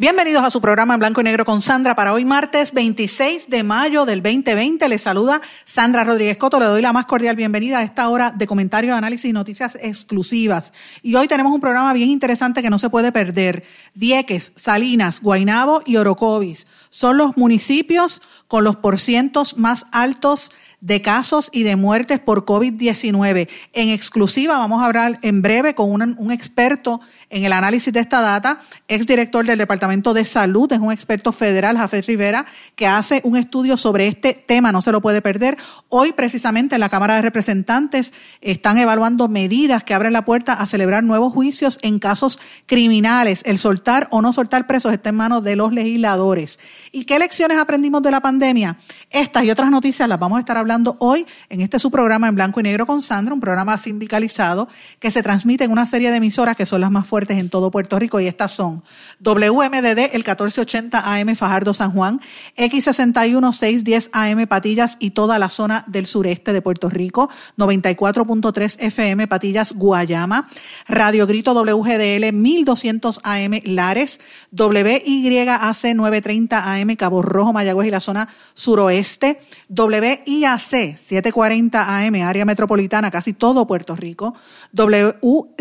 [0.00, 3.62] Bienvenidos a su programa en blanco y negro con Sandra para hoy martes 26 de
[3.62, 4.88] mayo del 2020.
[4.88, 6.58] Les saluda Sandra Rodríguez Coto.
[6.58, 10.72] Le doy la más cordial bienvenida a esta hora de comentario, análisis y noticias exclusivas.
[11.02, 13.64] Y hoy tenemos un programa bien interesante que no se puede perder.
[13.92, 21.50] Vieques, Salinas, Guainabo y Orocovis son los municipios con los porcientos más altos de casos
[21.52, 23.48] y de muertes por COVID-19.
[23.72, 28.20] En exclusiva vamos a hablar en breve con un, experto en el análisis de esta
[28.20, 33.36] data, exdirector del Departamento de Salud, es un experto federal, Jafet Rivera, que hace un
[33.36, 35.56] estudio sobre este tema, no se lo puede perder.
[35.88, 40.66] Hoy, precisamente, en la Cámara de Representantes están evaluando medidas que abren la puerta a
[40.66, 43.42] celebrar nuevos juicios en casos criminales.
[43.44, 46.58] El soltar o no soltar presos está en manos de los legisladores.
[46.90, 48.78] ¿Y qué lecciones aprendimos de la pandemia?
[49.10, 52.36] Estas y otras noticias las vamos a estar hablando hoy en este su programa en
[52.36, 54.68] blanco y negro con Sandra, un programa sindicalizado
[55.00, 57.72] que se transmite en una serie de emisoras que son las más fuertes en todo
[57.72, 58.84] Puerto Rico y estas son
[59.18, 62.20] WMDD el 1480 AM Fajardo San Juan,
[62.56, 67.28] X61 610 AM Patillas y toda la zona del sureste de Puerto Rico,
[67.58, 70.48] 94.3 FM Patillas Guayama,
[70.86, 74.20] Radio Grito WGDL 1200 AM Lares,
[74.52, 83.10] WYAC 930 AM Cabo Rojo Mayagüez y la zona suroeste, WIAC 740 AM área metropolitana,
[83.10, 84.34] casi todo Puerto Rico,
[84.72, 85.54] WLRP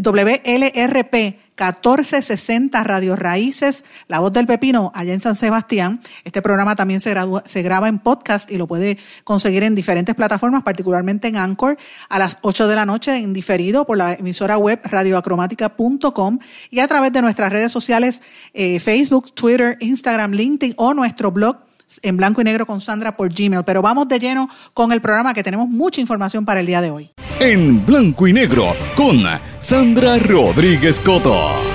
[1.59, 5.99] 1460 Radio Raíces, La Voz del Pepino, allá en San Sebastián.
[6.23, 7.13] Este programa también se,
[7.45, 12.19] se, graba en podcast y lo puede conseguir en diferentes plataformas, particularmente en Anchor, a
[12.19, 17.11] las 8 de la noche en diferido por la emisora web radioacromática.com y a través
[17.11, 18.21] de nuestras redes sociales
[18.53, 21.68] eh, Facebook, Twitter, Instagram, LinkedIn o nuestro blog
[22.01, 23.63] en blanco y negro con Sandra por Gmail.
[23.63, 26.91] Pero vamos de lleno con el programa que tenemos mucha información para el día de
[26.91, 27.09] hoy.
[27.39, 29.23] En blanco y negro con
[29.59, 31.69] Sandra Rodríguez Coto.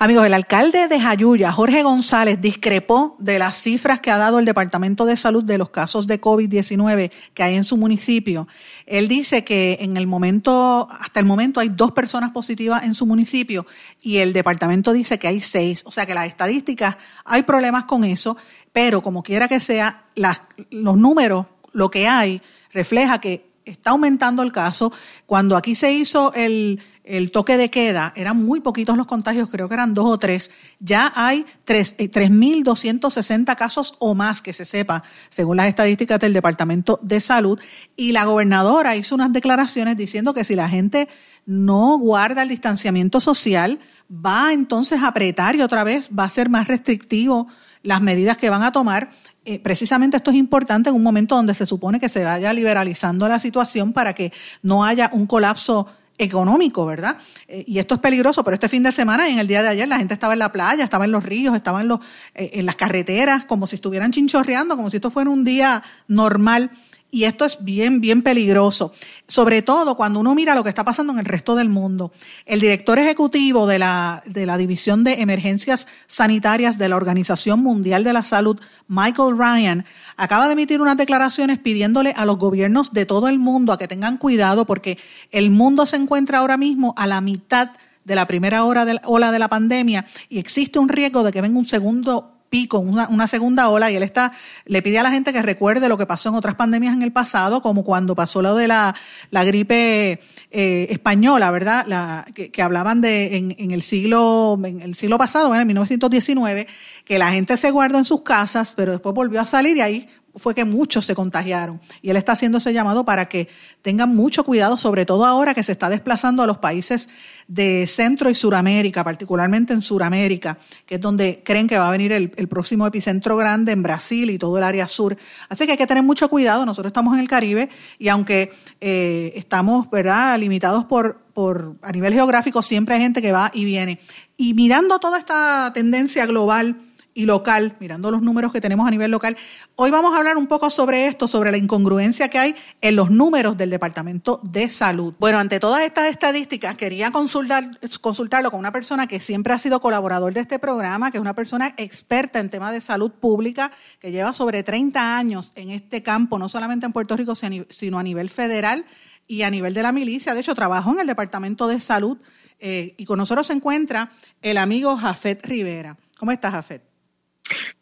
[0.00, 4.44] Amigos, el alcalde de Jayuya, Jorge González, discrepó de las cifras que ha dado el
[4.44, 8.46] Departamento de Salud de los casos de COVID-19 que hay en su municipio.
[8.88, 13.06] Él dice que en el momento, hasta el momento hay dos personas positivas en su
[13.06, 13.66] municipio
[14.00, 15.82] y el departamento dice que hay seis.
[15.86, 18.36] O sea que las estadísticas, hay problemas con eso,
[18.72, 22.40] pero como quiera que sea, las, los números, lo que hay,
[22.72, 24.92] refleja que está aumentando el caso.
[25.26, 29.66] Cuando aquí se hizo el el toque de queda, eran muy poquitos los contagios, creo
[29.66, 30.50] que eran dos o tres.
[30.78, 37.00] Ya hay 3.260 eh, casos o más que se sepa, según las estadísticas del Departamento
[37.02, 37.58] de Salud.
[37.96, 41.08] Y la gobernadora hizo unas declaraciones diciendo que si la gente
[41.46, 43.78] no guarda el distanciamiento social,
[44.12, 47.48] va entonces a apretar y otra vez va a ser más restrictivo
[47.82, 49.08] las medidas que van a tomar.
[49.50, 53.26] Eh, precisamente esto es importante en un momento donde se supone que se vaya liberalizando
[53.26, 54.30] la situación para que
[54.62, 55.86] no haya un colapso
[56.18, 57.16] económico, ¿verdad?
[57.46, 59.88] Eh, y esto es peligroso, pero este fin de semana, en el día de ayer,
[59.88, 62.00] la gente estaba en la playa, estaba en los ríos, estaba en, los,
[62.34, 66.70] eh, en las carreteras, como si estuvieran chinchorreando, como si esto fuera un día normal.
[67.10, 68.92] Y esto es bien, bien peligroso,
[69.26, 72.12] sobre todo cuando uno mira lo que está pasando en el resto del mundo.
[72.44, 78.04] El director ejecutivo de la, de la División de Emergencias Sanitarias de la Organización Mundial
[78.04, 79.86] de la Salud, Michael Ryan,
[80.18, 83.88] acaba de emitir unas declaraciones pidiéndole a los gobiernos de todo el mundo a que
[83.88, 84.98] tengan cuidado porque
[85.30, 87.70] el mundo se encuentra ahora mismo a la mitad
[88.04, 91.32] de la primera hora de la, ola de la pandemia y existe un riesgo de
[91.32, 94.32] que venga un segundo pico, una, una, segunda ola, y él está,
[94.64, 97.12] le pide a la gente que recuerde lo que pasó en otras pandemias en el
[97.12, 98.94] pasado, como cuando pasó lo de la,
[99.30, 101.84] la gripe eh, española, ¿verdad?
[101.86, 106.66] La, que, que, hablaban de en, en, el siglo, en el siglo pasado, en 1919,
[107.04, 110.08] que la gente se guardó en sus casas, pero después volvió a salir y ahí
[110.36, 111.80] fue que muchos se contagiaron.
[112.02, 113.48] Y él está haciendo ese llamado para que
[113.82, 117.08] tengan mucho cuidado, sobre todo ahora que se está desplazando a los países
[117.46, 122.12] de Centro y Suramérica, particularmente en Suramérica, que es donde creen que va a venir
[122.12, 125.16] el, próximo epicentro grande en Brasil y todo el área sur.
[125.48, 126.64] Así que hay que tener mucho cuidado.
[126.64, 132.14] Nosotros estamos en el Caribe y aunque eh, estamos, ¿verdad?, limitados por, por, a nivel
[132.14, 134.00] geográfico, siempre hay gente que va y viene.
[134.36, 136.76] Y mirando toda esta tendencia global,
[137.18, 139.36] y local, mirando los números que tenemos a nivel local.
[139.74, 143.10] Hoy vamos a hablar un poco sobre esto, sobre la incongruencia que hay en los
[143.10, 145.14] números del Departamento de Salud.
[145.18, 149.80] Bueno, ante todas estas estadísticas, quería consultar, consultarlo con una persona que siempre ha sido
[149.80, 154.12] colaborador de este programa, que es una persona experta en temas de salud pública, que
[154.12, 158.30] lleva sobre 30 años en este campo, no solamente en Puerto Rico, sino a nivel
[158.30, 158.86] federal
[159.26, 160.34] y a nivel de la milicia.
[160.34, 162.16] De hecho, trabajó en el Departamento de Salud
[162.60, 165.96] eh, y con nosotros se encuentra el amigo Jafet Rivera.
[166.16, 166.87] ¿Cómo estás, Jafet?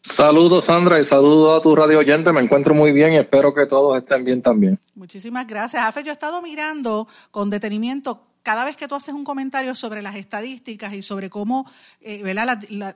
[0.01, 2.31] Saludos Sandra y saludos a tu radio oyente.
[2.31, 4.79] Me encuentro muy bien y espero que todos estén bien también.
[4.95, 5.83] Muchísimas gracias.
[5.83, 10.01] Afe, yo he estado mirando con detenimiento cada vez que tú haces un comentario sobre
[10.01, 11.69] las estadísticas y sobre cómo,
[11.99, 12.23] eh,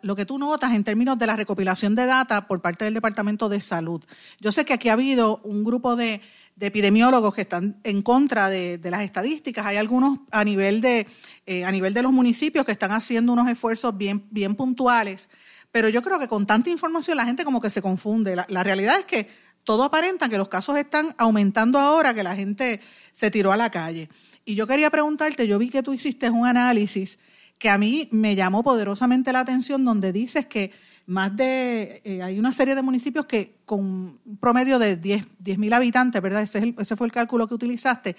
[0.02, 3.50] lo que tú notas en términos de la recopilación de data por parte del Departamento
[3.50, 4.02] de Salud.
[4.40, 6.22] Yo sé que aquí ha habido un grupo de,
[6.58, 9.66] epidemiólogos que están en contra de, las estadísticas.
[9.66, 11.06] Hay algunos a nivel de,
[11.46, 15.30] eh, a nivel de los municipios que están haciendo unos esfuerzos bien, bien puntuales
[15.72, 18.36] pero yo creo que con tanta información la gente como que se confunde.
[18.36, 19.30] La, realidad es que
[19.64, 22.82] todo aparenta que los casos están aumentando ahora, que la gente
[23.14, 24.10] se tiró a la calle.
[24.44, 27.20] Y yo quería preguntarte, yo vi que tú hiciste un análisis
[27.58, 30.72] que a mí me llamó poderosamente la atención, donde dices que
[31.06, 35.72] más de, eh, hay una serie de municipios que con un promedio de 10 mil
[35.74, 36.42] habitantes, ¿verdad?
[36.42, 38.16] Ese, ese, fue el cálculo que utilizaste.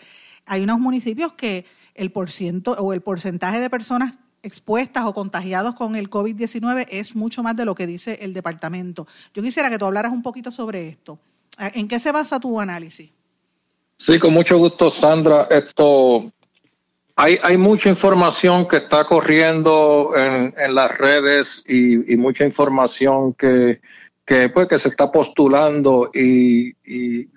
[0.46, 1.64] Hay unos municipios que
[1.94, 2.28] el por
[2.78, 7.64] o el porcentaje de personas expuestas o contagiados con el COVID-19 es mucho más de
[7.64, 9.06] lo que dice el departamento.
[9.34, 11.18] Yo quisiera que tú hablaras un poquito sobre esto.
[11.58, 13.12] ¿En qué se basa tu análisis?
[13.96, 15.46] Sí, con mucho gusto, Sandra.
[15.50, 16.32] Esto
[17.14, 23.80] hay, hay mucha información que está corriendo en, las redes y, mucha información que,
[24.26, 27.28] que, pues, que se está postulando y, y,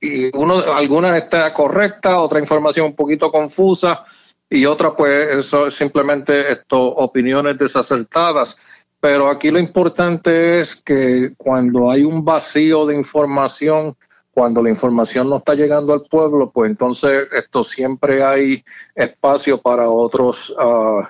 [0.00, 4.04] y uno, algunas está correcta, otra información un poquito confusa
[4.50, 8.60] y otra pues eso es simplemente esto, opiniones desacertadas.
[9.00, 13.96] Pero aquí lo importante es que cuando hay un vacío de información,
[14.32, 18.64] cuando la información no está llegando al pueblo, pues entonces esto siempre hay
[18.94, 21.02] espacio para otros uh,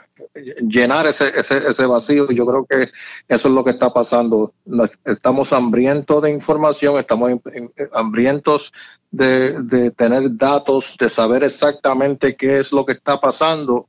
[0.60, 2.30] llenar ese, ese, ese vacío.
[2.30, 2.90] Yo creo que
[3.28, 4.52] eso es lo que está pasando.
[5.04, 7.32] Estamos hambrientos de información, estamos
[7.92, 8.72] hambrientos
[9.10, 13.86] de, de tener datos, de saber exactamente qué es lo que está pasando.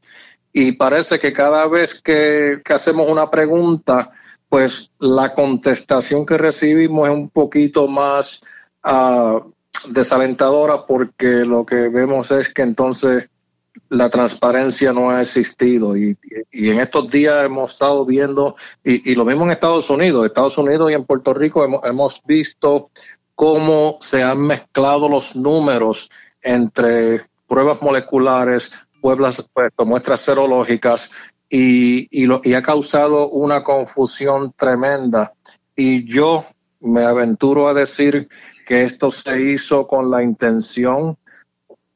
[0.51, 4.11] Y parece que cada vez que, que hacemos una pregunta,
[4.49, 8.41] pues la contestación que recibimos es un poquito más
[8.83, 9.51] uh,
[9.89, 13.29] desalentadora porque lo que vemos es que entonces
[13.89, 16.17] la transparencia no ha existido y,
[16.51, 20.57] y, en estos días hemos estado viendo, y, y, lo mismo en Estados Unidos, Estados
[20.57, 22.89] Unidos y en Puerto Rico hemos, hemos visto
[23.39, 28.69] cómo se han mezclado los números entre pruebas moleculares,
[28.99, 31.09] pueblas, pues, muestras serológicas
[31.49, 35.31] y, y, lo, y ha causado una confusión tremenda.
[35.73, 36.47] Y yo
[36.81, 38.27] me aventuro a decir
[38.67, 41.17] que esto se hizo con la intención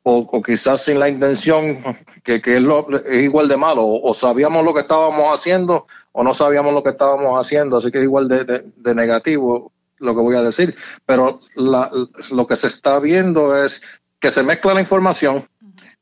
[0.04, 1.84] o, quizás sin la intención
[2.24, 2.64] que, es,
[3.06, 6.92] es, igual de malo, o, sabíamos lo que estábamos haciendo o no sabíamos lo que
[6.92, 9.73] estábamos haciendo, así que es igual de negativo
[10.04, 13.82] lo que voy a decir, pero lo que se está viendo es
[14.20, 15.48] que se mezcla la información,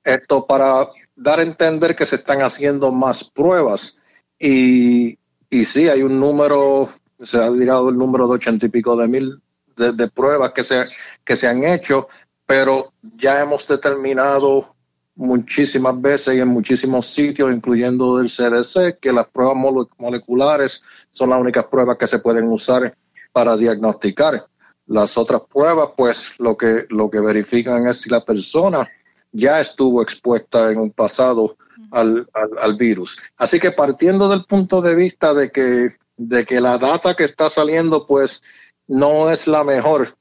[0.04, 4.04] esto para dar a entender que se están haciendo más pruebas.
[4.40, 5.18] Y,
[5.50, 9.08] y sí, hay un número, se ha dirado el número de ochenta y pico de
[9.08, 9.42] mil
[9.76, 10.86] de, pruebas que se,
[11.24, 12.08] que se han hecho,
[12.46, 14.76] pero ya hemos determinado
[15.16, 19.58] muchísimas veces y en muchísimos sitios, incluyendo el CDC, que las pruebas
[19.98, 22.96] moleculares son las únicas pruebas que se pueden usar
[23.32, 24.48] para diagnosticar.
[24.88, 28.90] Las otras pruebas, pues lo que, lo que verifican es si la persona
[29.32, 31.56] ya estuvo expuesta en un pasado
[31.92, 33.18] al, al, virus.
[33.38, 37.50] Así que partiendo del punto de vista de que, de que la data que está
[37.50, 38.42] saliendo, pues
[38.88, 40.16] no es la mejor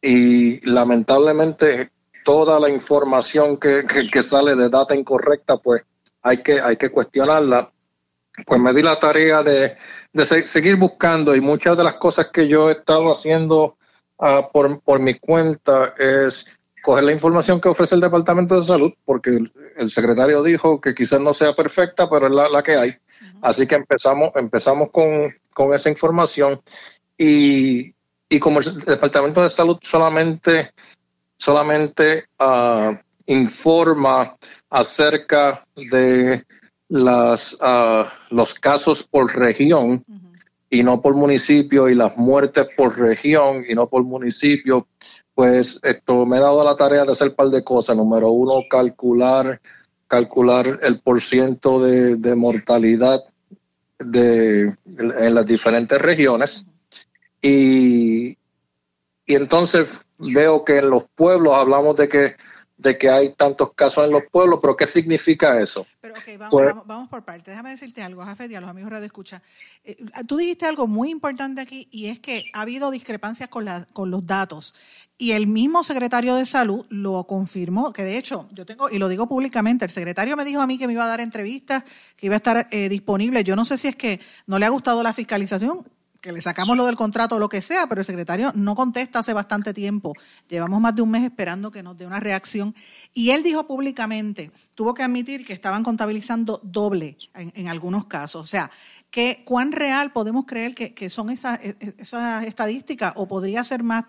[0.00, 1.90] y lamentablemente
[2.24, 5.82] toda la información que, que, sale de data incorrecta, pues
[6.22, 7.72] hay que, hay que cuestionarla.
[8.46, 9.76] Pues me di la tarea de,
[10.12, 13.76] de seguir buscando y muchas de las cosas que yo he estado haciendo
[14.18, 18.92] uh, por, por mi cuenta es coger la información que ofrece el Departamento de Salud,
[19.04, 19.38] porque
[19.76, 22.96] el, secretario dijo que quizás no sea perfecta, pero es la, la que hay.
[23.42, 26.60] Así que empezamos, empezamos con, con esa información
[27.16, 27.94] y,
[28.28, 30.72] y, como el Departamento de Salud solamente,
[31.36, 34.36] solamente uh, informa
[34.70, 36.44] acerca de
[36.88, 40.04] las, uh, los casos por región
[40.70, 44.86] y no por municipio y las muertes por región y no por municipio,
[45.34, 47.96] pues esto me he dado la tarea de hacer un par de cosas.
[47.96, 49.60] Número uno, calcular,
[50.06, 53.22] calcular el porciento de, de mortalidad
[53.98, 56.66] de, en las diferentes regiones.
[57.40, 58.30] Y,
[59.26, 59.86] y entonces
[60.18, 62.36] veo que en los pueblos hablamos de que
[62.78, 65.84] de que hay tantos casos en los pueblos, pero ¿qué significa eso?
[66.00, 67.46] Pero ok, vamos, pues vamos, por partes.
[67.46, 69.42] Déjame decirte algo, Jafet, y a los amigos de Escucha.
[69.84, 73.86] Eh, tú dijiste algo muy importante aquí y es que ha habido discrepancias con, la,
[73.92, 74.76] con los datos.
[75.20, 79.08] Y el mismo secretario de salud lo confirmó, que de hecho, yo tengo, y lo
[79.08, 81.82] digo públicamente, el secretario me dijo a mí que me iba a dar entrevistas,
[82.16, 83.42] que iba a estar eh, disponible.
[83.42, 85.84] Yo no sé si es que no le ha gustado la fiscalización,
[86.20, 89.20] que le sacamos lo del contrato o lo que sea, pero el secretario no contesta
[89.20, 90.14] hace bastante tiempo.
[90.48, 92.74] Llevamos más de un mes esperando que nos dé una reacción.
[93.14, 98.40] Y él dijo públicamente, tuvo que admitir que estaban contabilizando doble en, algunos casos.
[98.40, 98.70] O sea,
[99.10, 103.82] que cuán real podemos creer que, son esas, e, e, esas estadísticas o podría ser
[103.84, 104.04] más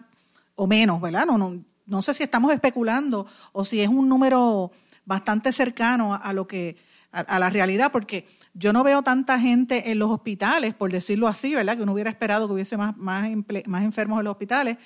[0.55, 1.27] o menos, ¿verdad?
[1.27, 4.71] No, no, no sé si estamos especulando o si es un número
[5.05, 6.77] bastante cercano a, lo que
[7.11, 8.27] a la realidad, porque
[8.59, 11.77] yo no veo tanta gente en los hospitales, por decirlo así, ¿verdad?
[11.77, 14.77] Que uno hubiera esperado que hubiese más, más, enfermos en los hospitales.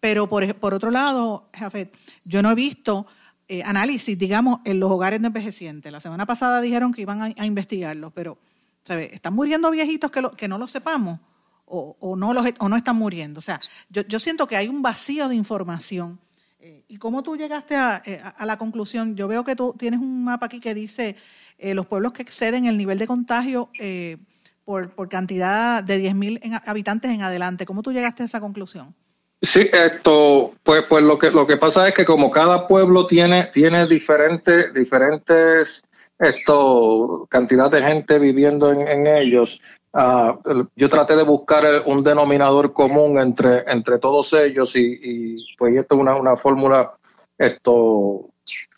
[0.00, 3.06] Pero por, por otro lado, Jafet, yo no he visto
[3.48, 5.90] eh, análisis, digamos, en los hogares de envejecientes.
[5.90, 8.36] La semana pasada dijeron que iban a, investigarlos, pero,
[8.84, 9.10] ¿sabes?
[9.12, 11.18] ¿Están muriendo viejitos que, no lo sepamos?
[11.64, 13.38] O, o, no los, o no están muriendo.
[13.38, 16.20] O sea, yo, yo siento que hay un vacío de información.
[16.60, 19.16] Eh, ¿Y cómo tú llegaste a, eh, a, la conclusión?
[19.16, 21.16] Yo veo que tú tienes un mapa aquí que dice
[21.62, 24.18] eh, los pueblos que exceden el nivel de contagio eh,
[24.64, 27.66] por, por, cantidad de 10.000 habitantes en adelante.
[27.66, 28.94] ¿Cómo tú llegaste a esa conclusión?
[29.42, 33.50] Sí, esto, pues, pues lo que lo que pasa es que como cada pueblo tiene
[33.52, 35.82] tiene diferentes diferentes
[36.16, 39.60] esto cantidad de gente viviendo en, ellos,
[39.94, 45.96] uh, yo traté de buscar un denominador común entre entre todos ellos y, pues esto
[45.96, 46.92] es una, una fórmula
[47.36, 48.31] esto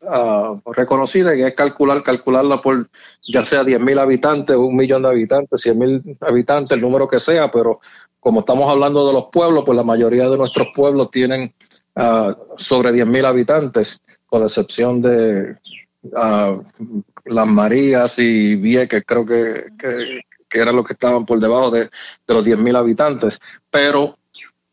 [0.04, 2.88] uh, reconocida y es calcular, calcularla por
[3.26, 7.80] ya sea 10.000 habitantes, un millón de habitantes, 100.000 habitantes, el número que sea, pero
[8.20, 11.54] como estamos hablando de los pueblos, pues la mayoría de nuestros pueblos tienen
[11.96, 15.56] uh, sobre 10.000 habitantes, con la excepción de
[16.02, 16.62] uh,
[17.25, 21.84] Las Marías y Vieques, creo que, que, que eran los que estaban por debajo de,
[21.84, 23.40] de los 10.000 habitantes.
[23.70, 24.16] Pero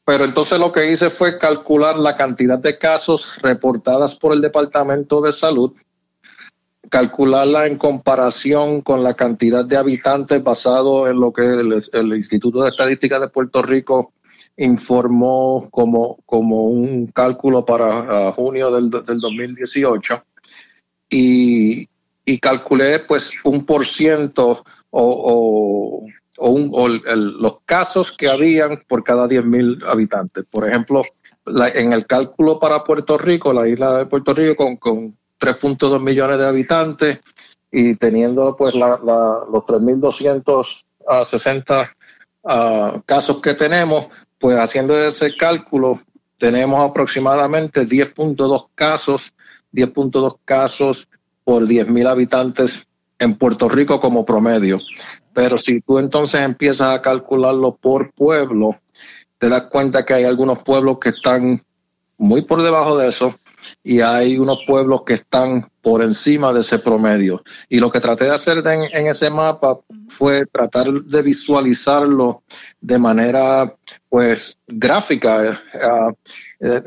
[0.06, 5.22] pero entonces lo que hice fue calcular la cantidad de casos reportadas por el Departamento
[5.22, 5.74] de Salud,
[6.90, 12.70] calcularla en comparación con la cantidad de habitantes basado en lo que el, Instituto de
[12.70, 14.14] Estadística de Puerto Rico
[14.58, 20.24] informó como, como un cálculo para junio del, del 2018
[21.10, 21.88] y,
[22.26, 26.06] y calculé pues un por ciento o,
[26.38, 30.46] los casos que habían por cada 10.000 habitantes.
[30.50, 31.04] Por ejemplo,
[31.46, 36.40] en el cálculo para Puerto Rico, la isla de Puerto Rico con, con 3.2 millones
[36.40, 37.20] de habitantes
[37.72, 41.92] y teniendo pues la, los 3.260
[42.44, 44.08] uh, casos que tenemos,
[44.40, 46.02] pues haciendo ese cálculo
[46.38, 49.34] tenemos aproximadamente 10.2 casos,
[49.74, 51.08] 10.2 casos
[51.44, 52.88] por 10.000 habitantes
[53.20, 54.80] en Puerto Rico como promedio.
[55.34, 58.78] Pero si tú entonces empiezas a calcularlo por pueblo,
[59.38, 61.64] te das cuenta que hay algunos pueblos que están
[62.18, 63.36] muy por debajo de eso
[63.84, 67.44] y hay unos pueblos que están por encima de ese promedio.
[67.70, 72.44] Y lo que traté de hacer en, ese mapa fue tratar de visualizarlo
[72.80, 73.76] de manera
[74.10, 75.62] pues gráfica
[76.60, 76.84] eh,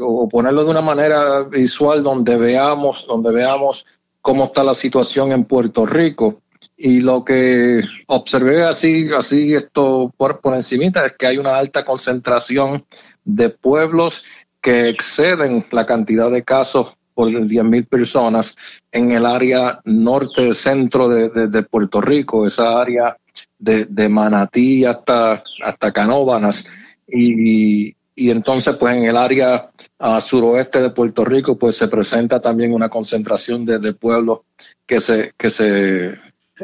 [0.00, 3.84] o ponerlo de una manera visual donde veamos donde veamos
[4.22, 6.40] cómo está la situación en Puerto Rico
[6.76, 11.84] y lo que observé así, así esto por, por encimita es que hay una alta
[11.84, 12.84] concentración
[13.24, 14.24] de pueblos
[14.60, 18.56] que exceden la cantidad de casos por 10.000 personas
[18.90, 23.16] en el área norte centro de, de, Puerto Rico, esa área
[23.58, 26.66] de, de Manatí hasta, hasta Canóbanas.
[27.06, 32.40] Y, y entonces, pues en el área uh, suroeste de Puerto Rico, pues se presenta
[32.40, 34.40] también una concentración de, de pueblos
[34.86, 36.14] que se, que se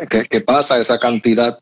[0.08, 1.58] que, pasa esa cantidad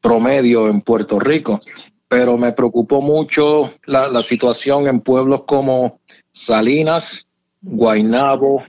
[0.00, 1.60] promedio en Puerto Rico.
[2.08, 6.00] Pero me preocupó mucho la, la situación en pueblos como
[6.32, 7.26] Salinas,
[7.62, 8.64] Guainabo,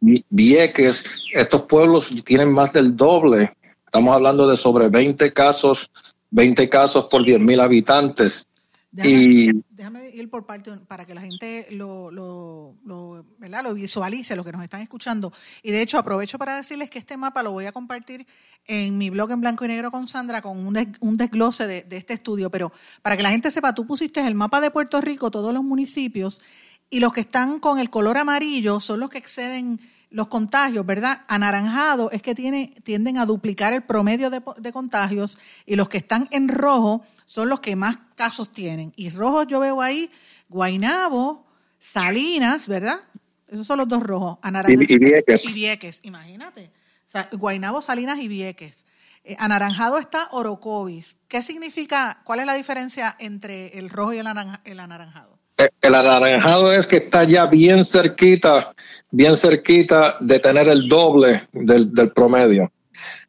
[0.00, 1.04] Vieques.
[1.32, 3.54] Estos pueblos tienen más del doble.
[3.84, 5.90] Estamos hablando de sobre 20 casos,
[6.30, 8.46] 20 casos por 10.000 habitantes.
[8.94, 14.52] Déjame, ir por parte para que la gente lo, lo, lo, lo visualice, lo que
[14.52, 15.32] nos están escuchando.
[15.62, 18.24] Y de hecho, aprovecho para decirles que este mapa lo voy a compartir
[18.66, 21.96] en mi blog en blanco y negro con Sandra con un, un desglose de, de,
[21.96, 22.50] este estudio.
[22.50, 22.72] Pero
[23.02, 26.40] para que la gente sepa, tú pusiste el mapa de Puerto Rico, todos los municipios,
[26.88, 31.22] y los que están con el color amarillo son los que exceden los contagios, ¿verdad?
[31.26, 35.36] Anaranjado es que tiene, tienden a duplicar el promedio de, de, contagios
[35.66, 38.92] y los que están en rojo son los que más casos tienen.
[38.96, 40.10] Y rojo yo veo ahí
[40.48, 41.46] Guainabo,
[41.78, 43.00] Salinas, ¿verdad?
[43.48, 44.38] Esos son los dos rojos.
[44.42, 45.44] Anaranjado, y, Vieques.
[45.48, 46.70] Y Vieques, imagínate.
[47.06, 48.84] O sea, Guainabo, Salinas y Vieques.
[49.24, 51.16] Eh, anaranjado está Orocovis.
[51.28, 54.26] ¿Qué significa, cuál es la diferencia entre el rojo y el,
[54.64, 55.38] el anaranjado?
[55.56, 58.74] Eh, el anaranjado es que está ya bien cerquita,
[59.10, 62.72] bien cerquita de tener el doble del, promedio.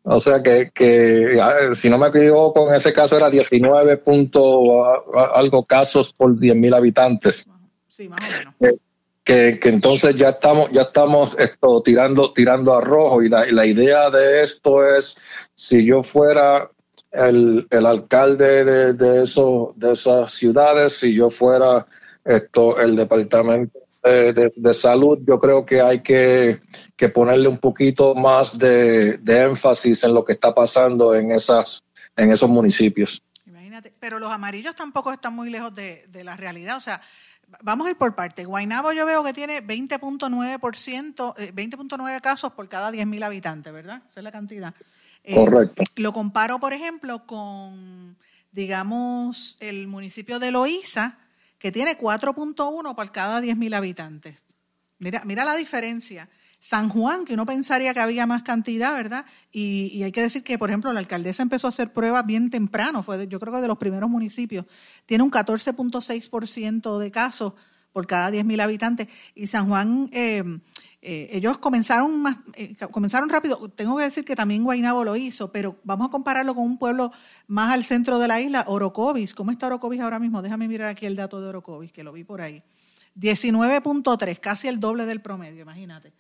[0.08, 1.40] O sea que, que,
[1.74, 4.86] si no me equivoco, en ese caso era 19 punto
[5.34, 7.48] algo casos por 10 mil habitantes.
[7.88, 8.54] Sí, más o menos.
[8.60, 8.78] Eh,
[9.24, 13.24] que, que, entonces ya estamos, ya estamos esto, tirando, tirando a rojo.
[13.24, 15.18] Y la, la idea de esto es,
[15.56, 16.70] si yo fuera
[17.12, 21.88] el, el alcalde de, de, eso, de esas ciudades, si yo fuera
[22.24, 26.62] esto, el departamento de, salud, yo creo que hay que,
[26.96, 31.84] que ponerle un poquito más de, de, énfasis en lo que está pasando en, esas,
[32.16, 33.22] en esos municipios.
[33.46, 36.78] Imagínate, pero los amarillos tampoco están muy lejos de, de la realidad.
[36.78, 37.02] O sea,
[37.62, 38.46] vamos a ir por parte.
[38.46, 44.02] Guaynabo yo veo que tiene 20.9%, 20.9 eh, casos por cada 10.000 habitantes, ¿verdad?
[44.08, 44.74] Esa es la cantidad.
[45.24, 45.84] Eh, Correcto.
[45.98, 48.18] Lo comparo, por ejemplo, con,
[48.52, 51.18] digamos, el municipio de Loíza,
[51.58, 54.42] que tiene 4.1 por cada 10.000 habitantes.
[55.00, 56.30] Mira, mira la diferencia.
[56.66, 59.24] San Juan, que uno pensaría que había más cantidad, ¿verdad?
[59.52, 63.04] Y, hay que decir que, por ejemplo, la alcaldesa empezó a hacer pruebas bien temprano,
[63.04, 64.66] fue yo creo que de los primeros municipios.
[65.06, 67.54] Tiene un 14.6% de casos
[67.94, 69.08] por cada 10.000 habitantes.
[69.36, 70.44] Y San Juan, eh,
[71.04, 73.70] eh, ellos comenzaron, más, eh, comenzaron rápido.
[73.70, 77.12] Tengo que decir que también Guaynabo lo hizo, pero vamos a compararlo con un pueblo
[77.46, 79.36] más al centro de la isla, Orocovis.
[79.36, 80.42] ¿Cómo está Orocovis ahora mismo?
[80.42, 82.64] Déjame mirar aquí el dato de Orocovis, que lo vi por ahí.
[83.16, 86.12] 19.3, casi el doble del promedio, imagínate.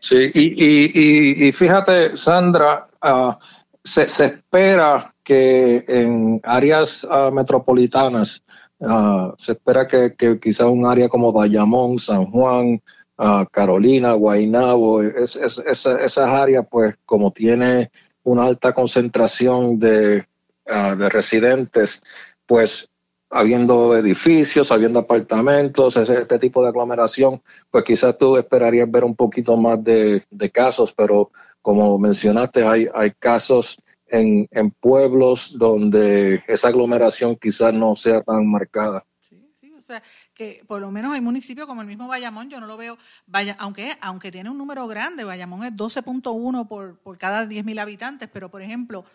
[0.00, 3.38] Sí, y, y, fíjate, Sandra, ah,
[3.82, 8.42] se, espera que en áreas ah, metropolitanas,
[8.80, 12.80] ah, se espera que, que quizás un área como Bayamón, San Juan,
[13.52, 17.92] Carolina, Guaynabo, es, esas áreas, pues como tiene
[18.24, 20.26] una alta concentración de,
[20.66, 22.02] de residentes,
[22.46, 22.88] pues
[23.32, 29.56] habiendo edificios, habiendo apartamentos, este tipo de aglomeración, pues quizás tú esperarías ver un poquito
[29.56, 31.30] más de, casos, pero
[31.62, 38.46] como mencionaste, hay, hay casos en, en, pueblos donde esa aglomeración quizás no sea tan
[38.46, 39.06] marcada.
[39.22, 39.40] Sí,
[39.74, 40.02] o sea,
[40.34, 42.98] que por lo menos hay municipios como el mismo Bayamón, yo no lo veo,
[43.58, 48.50] aunque, aunque tiene un número grande, Bayamón es 12.1 por, por cada 10.000 habitantes, pero
[48.50, 49.06] por ejemplo,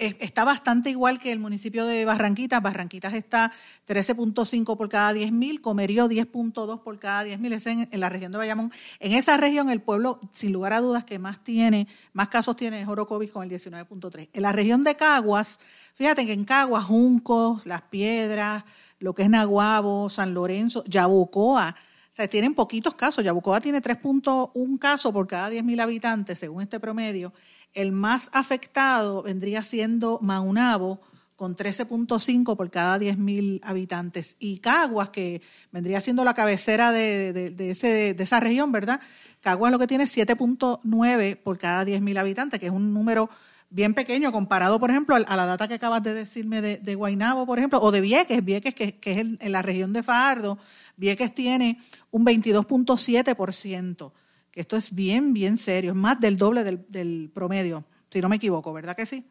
[0.00, 2.62] está bastante igual que el municipio de Barranquitas.
[2.62, 3.52] Barranquitas está
[3.86, 8.38] 13.5 por cada 10.000, Comerío 10.2 por cada 10.000, es en, en, la región de
[8.38, 8.72] Bayamón.
[8.98, 12.80] En esa región el pueblo, sin lugar a dudas, que más tiene, más casos tiene
[12.80, 14.30] es Orocovis con el 19.3.
[14.32, 15.60] En la región de Caguas,
[15.94, 18.64] fíjate que en Caguas, Juncos, Las Piedras,
[18.98, 21.76] lo que es Naguabo, San Lorenzo, Yabucoa,
[22.12, 23.24] o sea, tienen poquitos casos.
[23.24, 27.32] Yabucoa tiene 3.1 casos por cada 10.000 habitantes, según este promedio.
[27.74, 31.00] El más afectado vendría siendo Maunabo,
[31.40, 34.36] con 13.5 por cada 10.000 habitantes.
[34.38, 35.40] Y Caguas, que
[35.72, 39.00] vendría siendo la cabecera de, ese, de esa región, ¿verdad?
[39.40, 43.30] Caguas lo que tiene 7.9 por cada 10.000 habitantes, que es un número
[43.70, 47.46] bien pequeño comparado, por ejemplo, a la data que acabas de decirme de, de Guaynabo,
[47.46, 50.58] por ejemplo, o de Vieques, Vieques que, que es en, la región de Fajardo,
[50.98, 51.80] Vieques tiene
[52.10, 54.12] un 22.7%
[54.50, 58.36] que esto es bien, bien serio, es más del doble del, promedio, si no me
[58.36, 59.26] equivoco, ¿verdad que sí?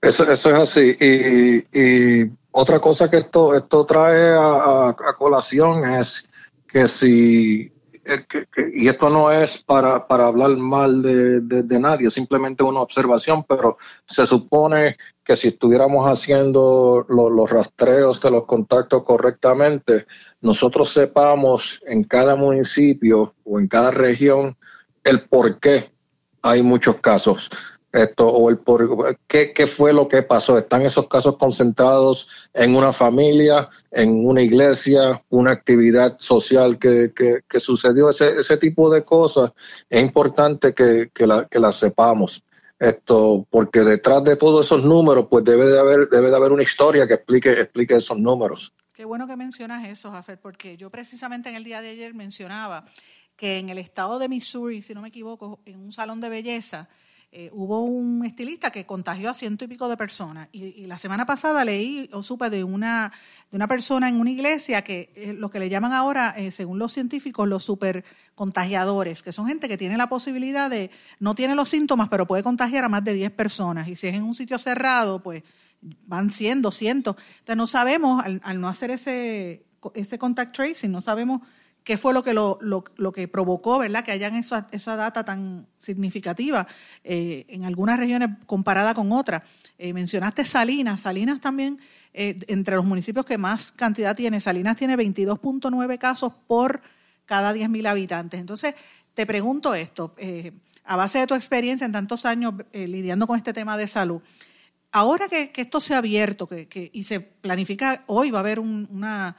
[0.00, 0.96] Eso, eso es así.
[1.00, 6.28] Y, otra cosa que esto, esto trae a, colación es
[6.68, 7.72] que si,
[8.04, 8.24] eh,
[8.74, 13.76] y esto no es para, para hablar mal de, de, nadie, simplemente una observación, pero
[14.06, 20.06] se supone que si estuviéramos haciendo los rastreos de los contactos correctamente,
[20.44, 24.58] nosotros sepamos en cada municipio o en cada región
[25.02, 25.90] el por qué
[26.42, 27.48] hay muchos casos.
[27.90, 30.58] Esto, o el por qué, fue lo que pasó.
[30.58, 37.60] Están esos casos concentrados en una familia, en una iglesia, una actividad social que, que,
[37.60, 38.10] sucedió.
[38.10, 39.52] Ese, ese tipo de cosas
[39.88, 42.42] es importante que, que, la, que las sepamos
[42.78, 46.64] esto porque detrás de todos esos números pues debe de haber debe de haber una
[46.64, 51.48] historia que explique explique esos números Qué bueno que mencionas eso, Jafet, porque yo precisamente
[51.48, 52.84] en el día de ayer mencionaba
[53.34, 56.88] que en el estado de Missouri, si no me equivoco, en un salón de belleza,
[57.32, 60.48] eh, hubo un estilista que contagió a ciento y pico de personas.
[60.52, 63.10] Y, la semana pasada leí o supe de una,
[63.50, 66.78] de una persona en una iglesia que eh, lo que le llaman ahora, eh, según
[66.78, 68.04] los científicos, los super
[68.36, 72.44] contagiadores, que son gente que tiene la posibilidad de, no tiene los síntomas, pero puede
[72.44, 73.88] contagiar a más de 10 personas.
[73.88, 75.42] Y si es en un sitio cerrado, pues
[76.06, 77.16] van 100, 200.
[77.16, 81.42] Entonces no sabemos, al, no hacer ese, ese contact tracing, no sabemos
[81.84, 84.02] qué fue lo que, lo, lo, que provocó, ¿verdad?
[84.02, 86.66] Que hayan esa, esa data tan significativa
[87.04, 89.42] eh, en algunas regiones comparada con otras.
[89.76, 91.78] Eh, mencionaste Salinas, Salinas también,
[92.14, 96.80] eh, entre los municipios que más cantidad tiene, Salinas tiene 22.9 casos por
[97.26, 98.40] cada 10.000 habitantes.
[98.40, 98.74] Entonces,
[99.12, 100.14] te pregunto esto,
[100.84, 104.20] a base de tu experiencia en tantos años lidiando con este tema de salud,
[104.94, 108.58] ahora que, esto se ha abierto que, que, y se planifica, hoy va a haber
[108.58, 109.36] una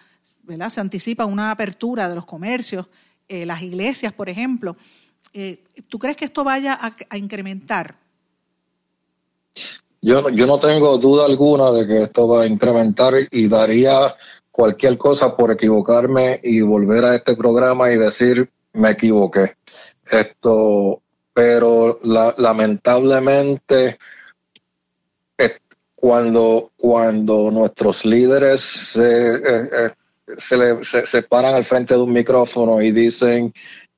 [0.69, 2.87] se anticipa una apertura de los comercios,
[3.27, 4.75] eh, las iglesias, por ejemplo.
[5.33, 7.95] Eh, ¿Tú crees que esto vaya a, incrementar?
[10.01, 14.15] Yo, yo no tengo duda alguna de que esto va a incrementar y daría
[14.51, 19.55] cualquier cosa por equivocarme y volver a este programa y decir me equivoqué.
[20.09, 21.01] Esto,
[21.33, 23.97] pero lamentablemente
[25.95, 29.91] cuando, cuando nuestros líderes se, eh,
[30.38, 33.53] se, le, se, paran al frente de un micrófono y dicen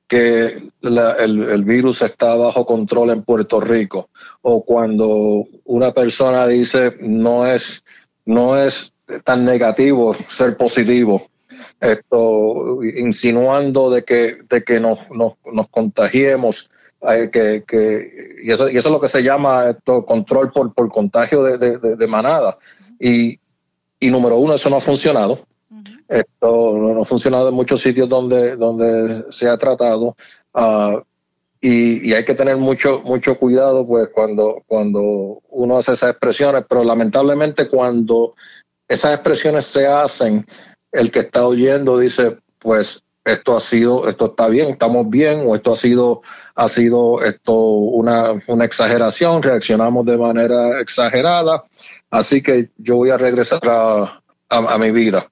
[0.06, 4.08] que el, virus está bajo control en Puerto Rico,
[4.40, 7.84] o cuando una persona dice no es,
[8.24, 11.28] no es tan negativo ser positivo,
[11.80, 16.70] esto insinuando de que, de que nos, nos, contagiemos,
[17.02, 20.72] eh, que, que, y, eso, y eso es lo que se llama esto, control por,
[20.74, 22.58] por contagio de, de, manada.
[22.98, 23.38] Y,
[24.00, 25.46] y número uno, eso no ha funcionado.
[26.08, 30.16] Esto no ha funcionado en muchos sitios donde, donde se ha tratado.
[30.52, 31.00] Uh,
[31.60, 36.64] y, y, hay que tener mucho mucho cuidado pues cuando cuando uno hace esas expresiones
[36.68, 38.34] pero lamentablemente cuando
[38.86, 40.46] esas expresiones se hacen
[40.92, 45.56] el que está oyendo dice pues esto ha sido esto está bien estamos bien o
[45.56, 46.22] esto ha sido
[46.58, 51.64] ha sido esto una, una exageración reaccionamos de manera exagerada
[52.10, 55.30] así que yo voy a regresar a, a mi vida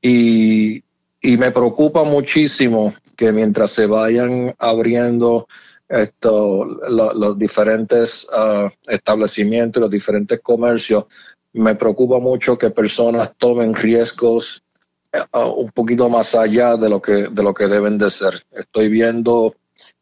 [0.00, 0.82] y,
[1.20, 5.46] y me preocupa muchísimo que mientras se vayan abriendo
[5.90, 11.06] esto, los diferentes uh, establecimientos, los diferentes comercios,
[11.52, 14.62] me preocupa mucho que personas tomen riesgos
[15.32, 18.40] uh, un poquito más allá de lo que de lo que deben de ser.
[18.52, 19.56] Estoy viendo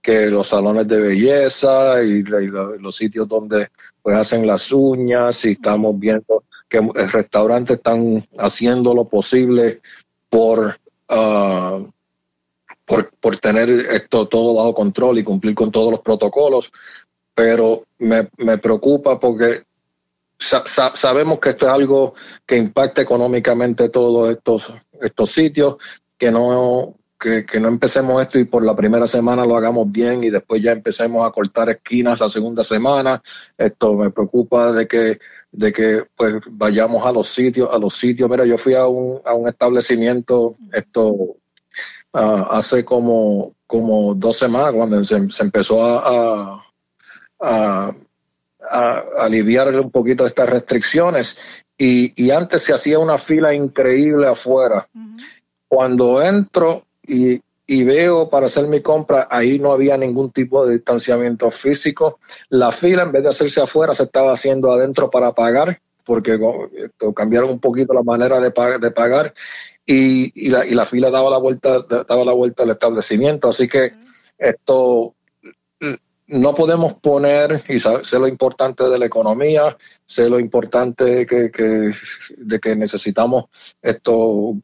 [0.08, 3.68] que los salones de belleza y, los sitios donde
[4.00, 6.80] pues hacen las uñas y estamos viendo que
[7.12, 9.82] restaurantes están haciendo lo posible
[10.30, 11.86] por, uh,
[12.86, 16.72] por, por, tener esto todo bajo control y cumplir con todos los protocolos,
[17.34, 19.64] pero me, me preocupa porque
[20.38, 22.14] sabemos que esto es algo
[22.46, 25.76] que impacta económicamente todos estos, estos sitios,
[26.16, 30.22] que no, que, que, no empecemos esto y por la primera semana lo hagamos bien
[30.22, 33.22] y después ya empecemos a cortar esquinas la segunda semana.
[33.56, 35.18] Esto me preocupa de que
[35.50, 38.28] de que pues vayamos a los sitios, a los sitios.
[38.28, 41.38] Mira, yo fui a un, a un establecimiento esto uh,
[42.50, 46.62] hace como, como dos semanas cuando se, empezó a,
[47.40, 47.94] a,
[48.70, 51.38] a, aliviar un poquito estas restricciones
[51.76, 54.88] y, y, antes se hacía una fila increíble afuera.
[55.68, 57.40] Cuando entro y
[57.70, 62.18] y veo para hacer mi compra, ahí no había ningún tipo de distanciamiento físico.
[62.48, 66.40] La fila, en vez de hacerse afuera, se estaba haciendo adentro para pagar, porque
[67.14, 69.34] cambiaron un poquito la manera de, de pagar
[69.84, 73.50] y, y, la, y la fila daba la vuelta, daba la vuelta al establecimiento.
[73.50, 73.92] Así que
[74.38, 75.14] esto
[76.28, 81.92] no podemos poner, y sé lo importante de la economía, sé lo importante que, que
[82.38, 83.44] de que necesitamos
[83.82, 84.54] esto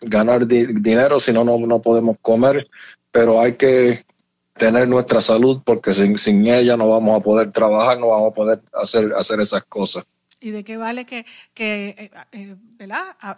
[0.00, 2.68] ganar dinero, si no, no podemos comer,
[3.10, 4.04] pero hay que
[4.60, 8.34] tener nuestra salud porque sin, sin ella no vamos a poder trabajar, no vamos a
[8.34, 10.04] poder hacer, hacer esas cosas.
[10.42, 12.56] ¿Y de qué vale que, que eh, eh,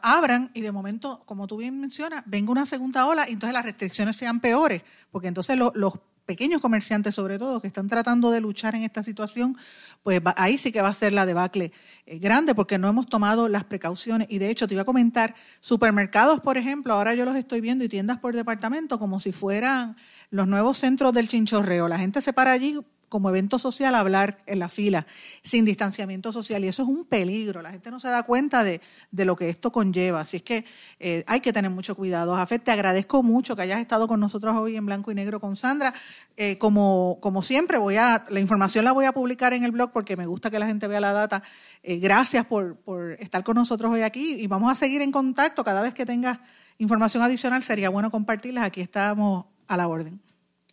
[0.03, 3.65] abran y de momento, como tú bien mencionas, venga una segunda ola y entonces las
[3.65, 4.83] restricciones sean peores?
[5.11, 5.95] Porque entonces los
[6.33, 9.55] pequeños comerciantes sobre todo que están tratando de luchar en esta situación,
[10.03, 11.73] pues ahí sí que va a ser la debacle
[12.07, 14.29] eh, grande porque no hemos tomado las precauciones.
[14.31, 17.85] Y de hecho, te iba a comentar, supermercados, por ejemplo, ahora yo los estoy viendo
[17.85, 19.95] y tiendas por departamento como si fueran
[20.31, 21.87] los nuevos centros del chinchorreo.
[21.87, 22.81] La gente se para allí
[23.13, 25.07] como evento social hablar en la fila
[25.43, 27.61] sin distanciamiento social y eso es un peligro.
[27.61, 30.23] La gente no se da cuenta de, lo que esto conlleva.
[30.23, 30.65] Así es que
[30.99, 32.35] eh, hay que tener mucho cuidado.
[32.35, 35.57] Jafet, te agradezco mucho que hayas estado con nosotros hoy en blanco y negro con
[35.57, 35.93] Sandra.
[36.39, 39.93] Eh, como, como siempre, voy a, la información la voy a publicar en el blog
[39.93, 41.43] porque me gusta que la gente vea la data.
[41.83, 45.63] Eh, gracias por, por estar con nosotros hoy aquí y vamos a seguir en contacto
[45.65, 46.39] cada vez que tengas
[46.79, 47.63] información adicional.
[47.63, 48.65] Sería bueno compartirlas.
[48.65, 50.32] Aquí estamos a la orden.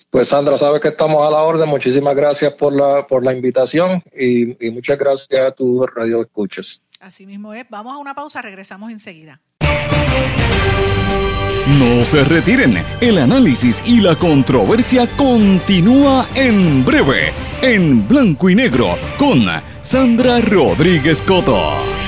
[0.09, 1.69] Pues Sandra, sabes que estamos a la orden.
[1.69, 6.81] Muchísimas gracias por la, por la invitación y, muchas gracias a tu radio escuchas.
[6.99, 7.65] Así mismo es.
[7.69, 9.41] Vamos a una pausa, regresamos enseguida.
[11.77, 17.31] No se retiren, el análisis y la controversia continúa en breve,
[17.61, 19.45] en blanco y negro, con
[19.81, 21.98] Sandra Rodríguez Coto.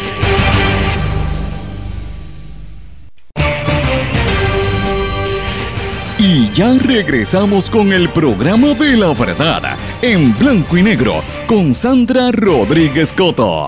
[6.33, 12.31] Y ya regresamos con el programa de la verdad, en blanco y negro, con Sandra
[12.31, 13.67] Rodríguez Coto.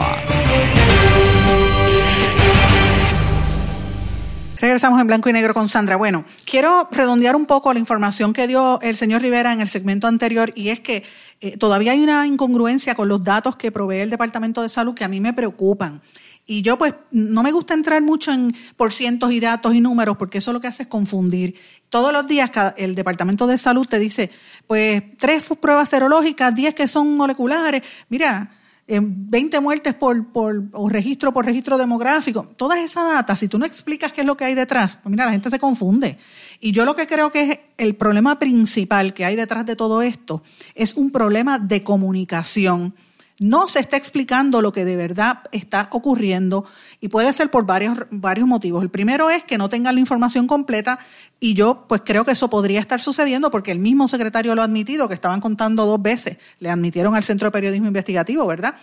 [4.62, 5.97] Regresamos en blanco y negro con Sandra.
[5.97, 10.08] Bueno, quiero redondear un poco la información que dio el señor Rivera en el segmento
[10.08, 11.04] anterior y es que
[11.41, 15.04] eh, todavía hay una incongruencia con los datos que provee el Departamento de Salud que
[15.04, 16.02] a mí me preocupan.
[16.45, 20.39] Y yo pues no me gusta entrar mucho en porcientos y datos y números porque
[20.39, 21.56] eso lo que hace es confundir.
[21.93, 24.32] Todos los días el Departamento de Salud te dice,
[24.65, 27.84] pues tres pruebas serológicas, diez que son moleculares.
[28.10, 28.49] Mira,
[28.88, 32.47] 20 eh, muertes por, por o registro por registro demográfico.
[32.58, 35.25] Todas esas datas, si tú no explicas qué es lo que hay detrás, pues mira,
[35.25, 36.17] la gente se confunde.
[36.60, 40.01] Y yo lo que creo que es el problema principal que hay detrás de todo
[40.01, 40.41] esto
[40.73, 42.95] es un problema de comunicación
[43.39, 46.65] no se está explicando lo que de verdad está ocurriendo
[47.00, 48.84] y puede ser por varios, varios motivos.
[48.84, 51.00] El primero es que no tengan la información completa
[51.39, 54.65] y yo pues creo que eso podría estar sucediendo porque el mismo secretario lo ha
[54.65, 58.76] admitido, que estaban contando dos veces, le admitieron al Centro de Periodismo Investigativo, ¿verdad?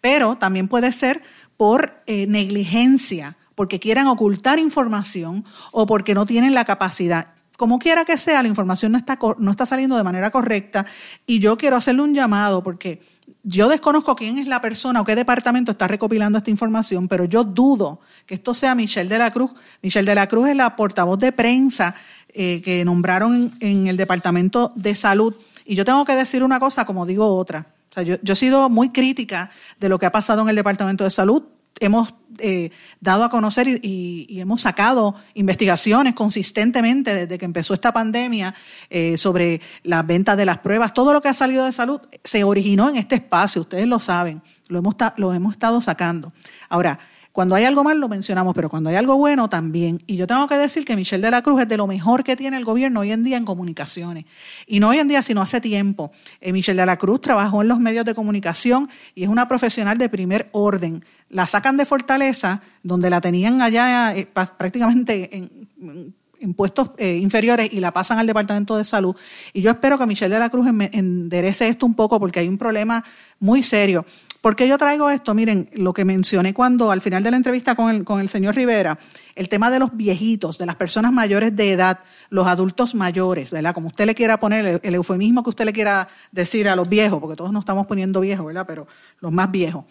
[0.00, 1.22] Pero también puede ser
[1.56, 8.04] por eh, negligencia, porque quieran ocultar información o porque no tienen la capacidad como quiera
[8.04, 10.86] que sea, la información no está, no está saliendo de manera correcta
[11.26, 13.02] y yo quiero hacerle un llamado porque
[13.42, 17.44] yo desconozco quién es la persona o qué departamento está recopilando esta información, pero yo
[17.44, 19.52] dudo que esto sea Michelle de la Cruz.
[19.82, 21.94] Michelle de la Cruz es la portavoz de prensa
[22.30, 25.34] eh, que nombraron en, el Departamento de Salud.
[25.64, 27.66] Y yo tengo que decir una cosa como digo otra.
[27.90, 30.56] O sea, yo, yo he sido muy crítica de lo que ha pasado en el
[30.56, 31.44] Departamento de Salud
[31.80, 38.54] hemos eh, dado a conocer y, hemos sacado investigaciones consistentemente desde que empezó esta pandemia
[38.88, 40.94] eh, sobre la venta de las pruebas.
[40.94, 44.42] Todo lo que ha salido de salud se originó en este espacio, ustedes lo saben,
[44.68, 46.32] lo hemos, lo hemos estado sacando.
[46.68, 46.98] Ahora,
[47.38, 50.02] cuando hay algo mal lo mencionamos, pero cuando hay algo bueno también.
[50.08, 52.34] Y yo tengo que decir que Michelle de la Cruz es de lo mejor que
[52.34, 54.24] tiene el gobierno hoy en día en comunicaciones.
[54.66, 56.10] Y no hoy en día, sino hace tiempo.
[56.40, 59.98] Eh, Michelle de la Cruz trabajó en los medios de comunicación y es una profesional
[59.98, 61.04] de primer orden.
[61.30, 66.14] La sacan de Fortaleza, donde la tenían allá eh, prácticamente en,
[66.56, 69.14] puestos eh, inferiores y la pasan al Departamento de Salud.
[69.52, 72.58] Y yo espero que Michelle de la Cruz enderece esto un poco porque hay un
[72.58, 73.04] problema
[73.38, 74.04] muy serio.
[74.40, 75.34] ¿Por qué yo traigo esto?
[75.34, 78.54] Miren, lo que mencioné cuando al final de la entrevista con el, con el señor
[78.54, 78.98] Rivera,
[79.34, 83.74] el tema de los viejitos, de las personas mayores de edad, los adultos mayores, ¿verdad?
[83.74, 87.18] Como usted le quiera poner, el, eufemismo que usted le quiera decir a los viejos,
[87.18, 88.64] porque todos nos estamos poniendo viejos, ¿verdad?
[88.66, 88.86] Pero
[89.18, 89.84] los más viejos.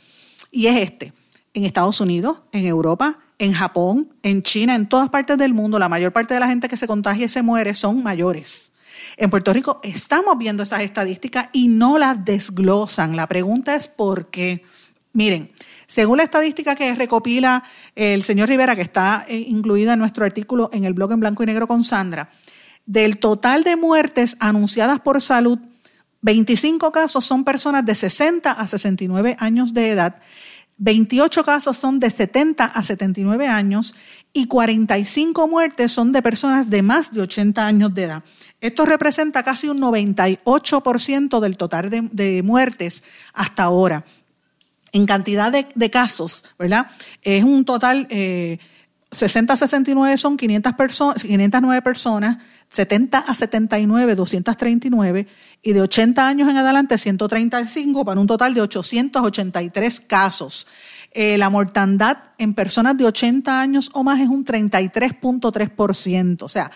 [0.49, 1.13] Y es este.
[1.53, 5.89] En Estados Unidos, en Europa, en Japón, en China, en todas partes del mundo, la
[5.89, 8.71] mayor parte de la gente que se contagia y se muere son mayores.
[9.17, 13.15] En Puerto Rico estamos viendo esas estadísticas y no las desglosan.
[13.15, 14.63] La pregunta es por qué.
[15.13, 15.51] Miren,
[15.87, 17.63] según la estadística que recopila
[17.95, 21.43] el señor Rivera, que está eh, incluida en nuestro artículo en el blog en blanco
[21.43, 22.29] y negro con Sandra,
[22.85, 25.59] del total de muertes anunciadas por salud,
[26.21, 30.21] 25 casos son personas de 60 a 69 años de edad,
[30.77, 33.95] 28 casos son de 70 a 79 años
[34.31, 38.23] y 45 muertes son de personas de más de 80 años de edad.
[38.61, 44.05] Esto representa casi un 98% del total de, muertes hasta ahora.
[44.91, 46.87] En cantidad de, casos, ¿verdad?
[47.23, 48.07] Es un total,
[49.11, 52.37] 60 a 69 son 500 personas, 509 personas,
[52.69, 55.27] 70 a 79, 239,
[55.61, 60.67] y de 80 años en adelante, 135, para un total de 883 casos.
[61.11, 66.43] Eh, la mortandad en personas de 80 años o más es un 33.3%.
[66.43, 66.69] O sea,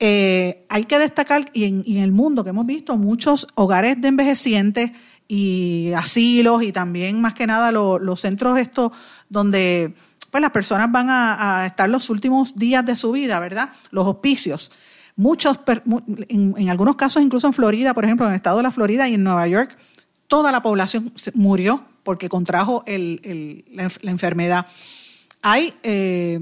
[0.00, 4.90] eh, hay que destacar, y en, el mundo que hemos visto, muchos hogares de envejecientes
[5.28, 8.92] y asilos y también más que nada los centros estos
[9.30, 9.94] donde
[10.30, 13.70] pues las personas van a, estar los últimos días de su vida, ¿verdad?
[13.92, 14.72] Los hospicios.
[15.16, 15.60] Muchos,
[16.28, 19.14] en, algunos casos, incluso en Florida, por ejemplo, en el estado de la Florida y
[19.14, 19.76] en Nueva York,
[20.26, 24.66] toda la población murió porque contrajo la, enfermedad.
[25.42, 26.40] Hay eh,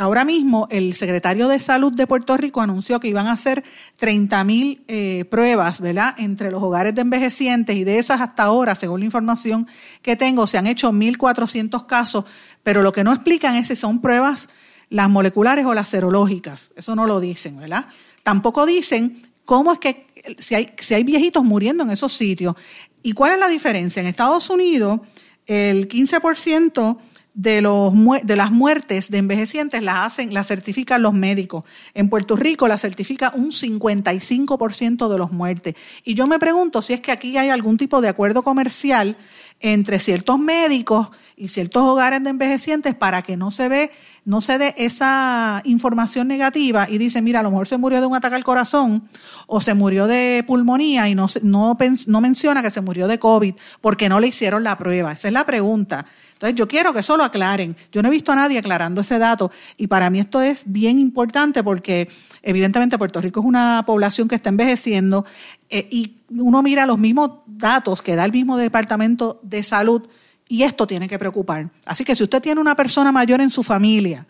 [0.00, 3.62] Ahora mismo el secretario de Salud de Puerto Rico anunció que iban a hacer
[3.96, 8.74] 30 mil eh, pruebas, ¿verdad?, entre los hogares de envejecientes y de esas hasta ahora,
[8.74, 9.66] según la información
[10.00, 12.24] que tengo, se han hecho 1.400 casos,
[12.62, 14.48] pero lo que no explican es si son pruebas
[14.88, 16.72] las moleculares o las serológicas.
[16.76, 17.84] Eso no lo dicen, ¿verdad?
[18.22, 20.06] Tampoco dicen cómo es que
[20.38, 22.54] si hay, si hay viejitos muriendo en esos sitios.
[23.02, 24.00] ¿Y cuál es la diferencia?
[24.00, 25.00] En Estados Unidos,
[25.46, 26.98] el 15%
[27.34, 31.64] de, los, de las muertes de envejecientes las hacen, las certifican los médicos.
[31.94, 35.74] En Puerto Rico la certifica un 55% de los muertes.
[36.04, 39.16] Y yo me pregunto si es que aquí hay algún tipo de acuerdo comercial
[39.60, 43.90] entre ciertos médicos y ciertos hogares de envejecientes para que no se ve,
[44.24, 48.06] no se dé esa información negativa y dice, mira, a lo mejor se murió de
[48.06, 49.08] un ataque al corazón
[49.46, 53.54] o se murió de pulmonía y no, no, no menciona que se murió de COVID
[53.80, 55.12] porque no le hicieron la prueba.
[55.12, 56.06] Esa es la pregunta.
[56.40, 57.76] Entonces yo quiero que eso lo aclaren.
[57.92, 60.98] Yo no he visto a nadie aclarando ese dato y para mí esto es bien
[60.98, 62.08] importante porque
[62.40, 65.26] evidentemente Puerto Rico es una población que está envejeciendo
[65.68, 70.08] eh, y uno mira los mismos datos que da el mismo Departamento de Salud
[70.48, 71.68] y esto tiene que preocupar.
[71.84, 74.26] Así que si usted tiene una persona mayor en su familia,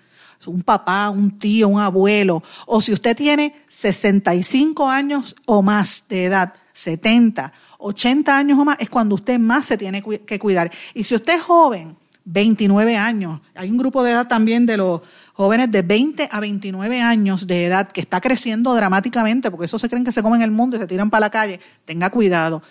[0.47, 6.25] un papá, un tío, un abuelo, o si usted tiene 65 años o más de
[6.25, 10.73] edad, 70, 80 años o más, es cuando usted más se tiene que cuidar.
[10.93, 13.41] Y si usted es joven, 29 años.
[13.55, 15.01] Hay un grupo de edad también de los
[15.35, 19.89] jóvenes de 20 a 29 años de edad que está creciendo dramáticamente, porque eso se
[19.89, 21.61] creen que se comen el mundo y se tiran para la calle.
[21.85, 22.63] Tenga cuidado.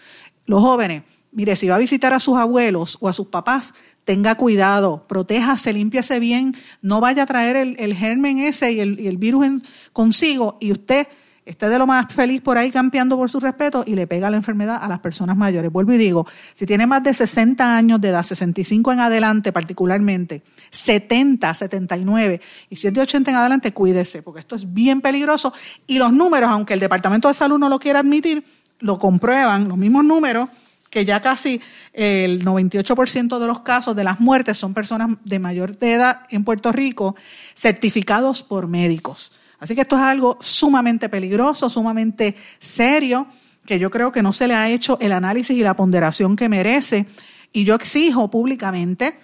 [0.45, 4.35] Los jóvenes, mire, si va a visitar a sus abuelos o a sus papás, tenga
[4.35, 9.45] cuidado, protéjase, límpiese bien, no vaya a traer el, germen ese y el, virus
[9.93, 11.07] consigo y usted
[11.49, 14.37] esté de lo más feliz por ahí campeando por su respeto y le pega la
[14.37, 15.71] enfermedad a las personas mayores.
[15.71, 20.43] Vuelvo y digo, si tiene más de 60 años de edad, 65 en adelante particularmente,
[20.69, 25.53] 70, 79 y 180 en adelante, cuídese, porque esto es bien peligroso
[25.87, 28.43] y los números, aunque el Departamento de Salud no lo quiera admitir,
[28.79, 30.49] lo comprueban, los mismos números
[30.89, 31.61] que ya casi
[31.93, 36.71] el 98% de los casos de las muertes son personas de mayor edad en Puerto
[36.71, 37.15] Rico
[37.55, 39.31] certificados por médicos.
[39.59, 43.27] Así que esto es algo sumamente peligroso, sumamente serio,
[43.65, 46.49] que yo creo que no se le ha hecho el análisis y la ponderación que
[46.49, 47.05] merece.
[47.51, 49.19] Y yo exijo públicamente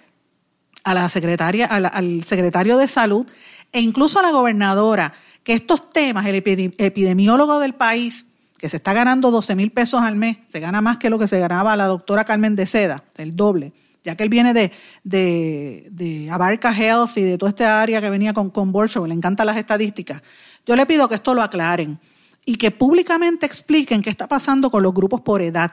[0.84, 3.26] a la secretaria, al secretario de salud
[3.72, 8.26] e incluso a la gobernadora que estos temas, el epidemiólogo del país,
[8.58, 11.28] que se está ganando 12 mil pesos al mes, se gana más que lo que
[11.28, 13.72] se ganaba la doctora Carmen de Seda, el doble
[14.06, 14.70] ya que él viene de,
[15.02, 19.46] de, de Abarca Health y de toda esta área que venía con, con le encantan
[19.46, 20.22] las estadísticas,
[20.64, 21.98] yo le pido que esto lo aclaren
[22.44, 25.72] y que públicamente expliquen qué está pasando con los grupos por edad.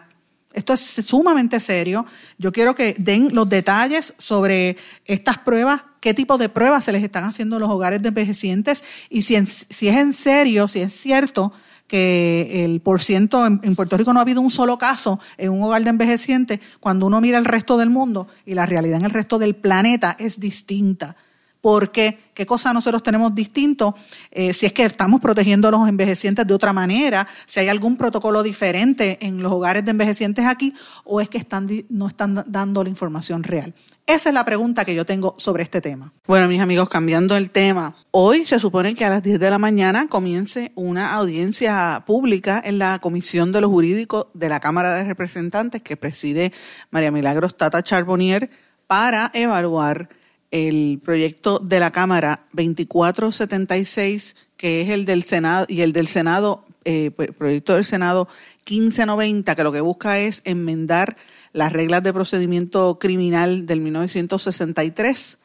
[0.51, 2.07] Esto es sumamente serio.
[2.39, 7.03] Yo quiero que den los detalles sobre estas pruebas, qué tipo de pruebas se les
[7.03, 10.93] están haciendo en los hogares de envejecientes y si, si es en serio, si es
[10.93, 11.53] cierto
[11.93, 15.62] que el por ciento, en, Puerto Rico no ha habido un solo caso en un
[15.62, 19.12] hogar de envejecientes, cuando uno mira el resto del mundo y la realidad en el
[19.12, 21.15] resto del planeta es distinta.
[21.63, 22.19] ¿Por qué?
[22.34, 23.95] ¿Qué cosa nosotros tenemos distinto?
[24.32, 27.95] Eh, si es que estamos protegiendo a los envejecientes de otra manera, si hay algún
[27.95, 30.73] protocolo diferente en los hogares de envejecientes aquí,
[31.06, 31.41] o es que
[31.88, 33.73] no están dando la información real.
[34.06, 36.12] Esa es la pregunta que yo tengo sobre este tema.
[36.28, 39.58] Bueno, mis amigos, cambiando el tema, hoy se supone que a las 10 de la
[39.58, 45.06] mañana comience una audiencia pública en la Comisión de los Jurídicos de la Cámara de
[45.06, 46.52] Representantes que preside
[46.91, 48.49] María Milagros Tata Charbonnier
[48.86, 50.10] para evaluar
[50.53, 56.63] el proyecto de la Cámara 2476, que es el del Senado, y el del Senado,
[56.85, 58.27] eh, proyecto del Senado
[58.69, 61.17] 1590, que lo que busca es enmendar
[61.53, 65.39] las reglas de procedimiento criminal del 1963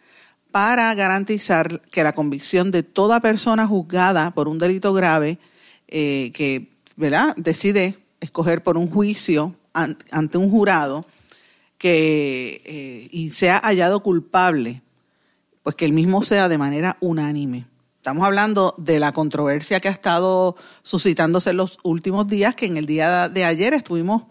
[0.53, 5.39] para garantizar que la convicción de toda persona juzgada por un delito grave
[5.89, 7.35] eh, que ¿verdad?
[7.39, 11.07] decide escoger por un juicio ante un jurado
[11.79, 14.83] que y sea hallado culpable
[15.69, 17.67] pues que el mismo sea de manera unánime.
[17.99, 22.79] Estamos hablando de la controversia que ha estado suscitándose en los últimos días, que en
[22.79, 24.23] el día de ayer estuvimos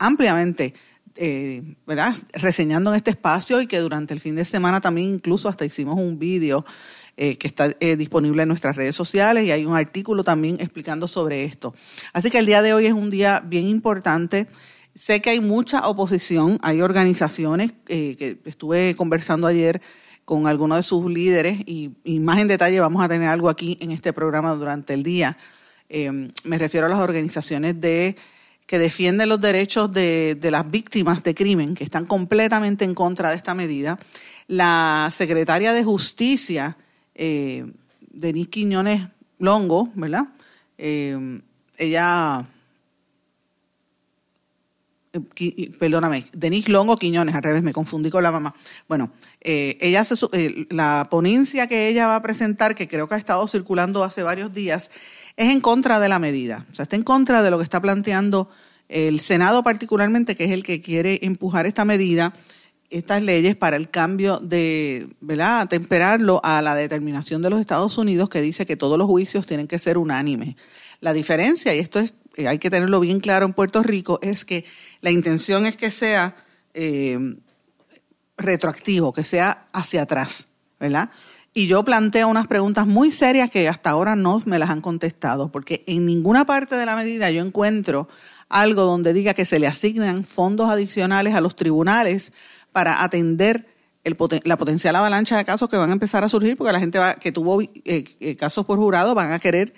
[0.00, 0.74] ampliamente
[1.14, 1.76] eh,
[2.32, 6.00] reseñando en este espacio y que durante el fin de semana también incluso hasta hicimos
[6.00, 6.64] un vídeo
[7.16, 11.06] eh, que está eh, disponible en nuestras redes sociales y hay un artículo también explicando
[11.06, 11.76] sobre esto.
[12.12, 14.48] Así que el día de hoy es un día bien importante.
[14.96, 19.80] Sé que hay mucha oposición, hay organizaciones que estuve conversando ayer
[20.26, 23.92] con algunos de sus líderes y, más en detalle vamos a tener algo aquí en
[23.92, 25.38] este programa durante el día.
[25.88, 26.10] Eh,
[26.42, 28.16] me refiero a las organizaciones de
[28.66, 33.36] que defienden los derechos de, las víctimas de crimen, que están completamente en contra de
[33.36, 34.00] esta medida.
[34.48, 36.76] La secretaria de Justicia,
[37.14, 37.64] eh,
[38.00, 39.02] Denise Quiñones
[39.38, 40.24] Longo, ¿verdad?
[40.76, 41.40] Eh,
[41.78, 42.44] ella
[45.78, 48.54] perdóname, Denise Longo Quiñones, al revés, me confundí con la mamá.
[48.88, 49.12] Bueno,
[49.48, 53.46] eh, ella eh, la ponencia que ella va a presentar, que creo que ha estado
[53.46, 54.90] circulando hace varios días,
[55.36, 56.66] es en contra de la medida.
[56.72, 58.50] O sea, está en contra de lo que está planteando
[58.88, 62.34] el Senado particularmente, que es el que quiere empujar esta medida,
[62.90, 68.28] estas leyes para el cambio de, ¿verdad?, temperarlo a la determinación de los Estados Unidos
[68.28, 70.56] que dice que todos los juicios tienen que ser unánimes.
[71.00, 74.44] La diferencia, y esto es, eh, hay que tenerlo bien claro en Puerto Rico, es
[74.44, 74.64] que
[75.02, 76.34] la intención es que sea
[78.36, 81.10] retroactivo, que sea hacia atrás, ¿verdad?
[81.54, 85.50] Y yo planteo unas preguntas muy serias que hasta ahora no me las han contestado,
[85.50, 88.08] porque en ninguna parte de la medida yo encuentro
[88.48, 92.32] algo donde diga que se le asignan fondos adicionales a los tribunales
[92.72, 93.66] para atender
[94.44, 97.32] la potencial avalancha de casos que van a empezar a surgir, porque la gente que
[97.32, 99.74] tuvo eh, casos por jurado van a querer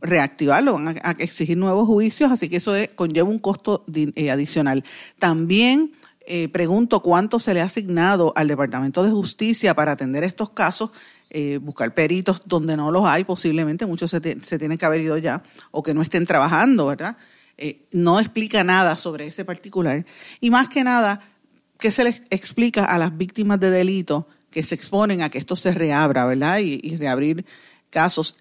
[0.00, 4.84] reactivarlo, van a, exigir nuevos juicios, así que eso conlleva un costo eh, adicional.
[5.18, 5.92] También
[6.32, 10.92] eh, pregunto cuánto se le ha asignado al Departamento de Justicia para atender estos casos,
[11.28, 15.42] eh, buscar peritos donde no los hay, posiblemente muchos se, tienen que haber ido ya
[15.72, 17.16] o que no estén trabajando, ¿verdad?
[17.90, 20.06] no explica nada sobre ese particular.
[20.40, 21.20] Y más que nada,
[21.80, 25.56] ¿qué se les explica a las víctimas de delito que se exponen a que esto
[25.56, 26.60] se reabra, ¿verdad?
[26.60, 27.44] Y, reabrir
[27.90, 28.36] casos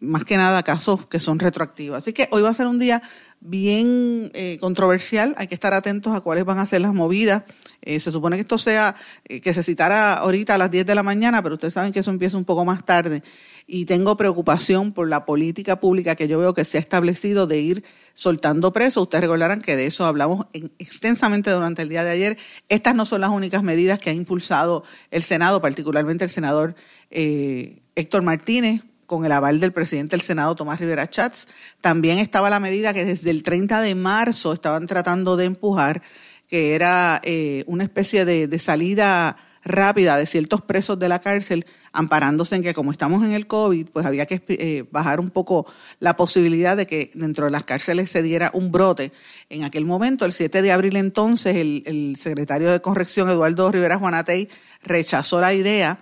[0.00, 1.98] más que nada casos que son retroactivos.
[1.98, 3.02] Así que hoy va a ser un día
[3.44, 7.42] bien eh, controversial, hay que estar atentos a cuáles van a ser las movidas.
[7.82, 10.94] Eh, se supone que esto sea, eh, que se citara ahorita a las 10 de
[10.94, 13.22] la mañana, pero ustedes saben que eso empieza un poco más tarde.
[13.66, 17.58] Y tengo preocupación por la política pública que yo veo que se ha establecido de
[17.58, 17.84] ir
[18.14, 19.02] soltando presos.
[19.02, 20.46] Ustedes recordarán que de eso hablamos
[20.78, 22.38] extensamente durante el día de ayer.
[22.68, 26.74] Estas no son las únicas medidas que ha impulsado el Senado, particularmente el senador
[27.10, 28.82] Héctor Martínez,
[29.12, 31.46] con el aval del presidente del Senado, Tomás Rivera Chats.
[31.82, 36.00] También estaba la medida que desde el 30 de marzo estaban tratando de empujar,
[36.48, 42.56] que era eh, una especie de, salida rápida de ciertos presos de la cárcel, amparándose
[42.56, 45.66] en que como estamos en el COVID, pues había que eh, bajar un poco
[46.00, 49.12] la posibilidad de que dentro de las cárceles se diera un brote.
[49.50, 53.98] En aquel momento, el 7 de abril entonces, el, el secretario de Corrección, Eduardo Rivera
[53.98, 54.48] Juanatey,
[54.82, 56.00] rechazó la idea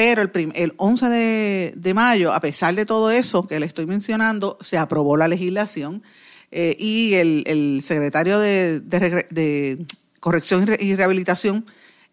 [0.00, 4.56] pero el, el 11 de, mayo, a pesar de todo eso que le estoy mencionando,
[4.62, 6.02] se aprobó la legislación
[6.50, 9.84] eh, y el, secretario de,
[10.18, 11.66] Corrección y Rehabilitación,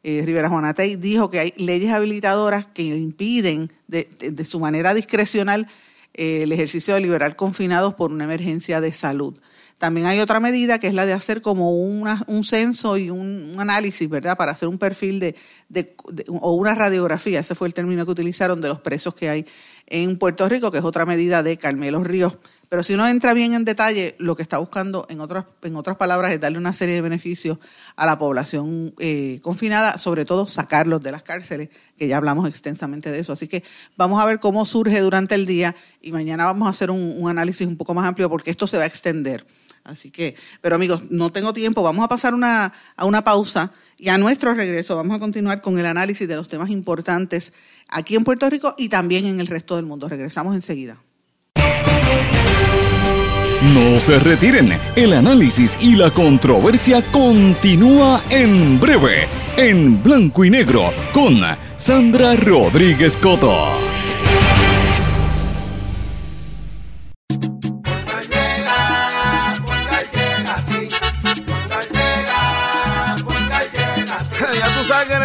[0.03, 4.09] eh, Rivera Juanatey, dijo que hay leyes habilitadoras que impiden de,
[4.45, 5.69] su manera discrecional
[6.13, 9.39] eh, el ejercicio de liberar confinados por una emergencia de salud.
[9.78, 14.09] También hay otra medida que es la de hacer como un censo y un, análisis,
[14.09, 14.36] ¿verdad?
[14.36, 15.36] Para hacer un perfil de,
[16.30, 19.45] o una radiografía, ese fue el término que utilizaron de los presos que hay
[19.86, 22.38] en Puerto Rico, que es otra medida de Carmelo Ríos.
[22.69, 25.95] Pero si uno entra bien en detalle, lo que está buscando, en otras, en otras
[25.95, 27.59] palabras, es darle una serie de beneficios
[27.95, 33.11] a la población eh, confinada, sobre todo sacarlos de las cárceles, que ya hablamos extensamente
[33.11, 33.32] de eso.
[33.32, 33.63] Así que
[33.95, 37.67] vamos a ver cómo surge durante el día y mañana vamos a hacer un análisis
[37.67, 39.45] un poco más amplio porque esto se va a extender.
[39.88, 44.17] Así que, pero amigos, no tengo tiempo, vamos a pasar a una pausa y a
[44.17, 47.53] nuestro regreso vamos a continuar con el análisis de los temas importantes
[47.88, 50.07] aquí en Puerto Rico y también en el resto del mundo.
[50.09, 50.97] Regresamos enseguida.
[53.73, 59.27] No se retiren, el análisis y la controversia continúa en breve,
[59.57, 61.41] en blanco y negro, con
[61.75, 63.96] Sandra Rodríguez Coto.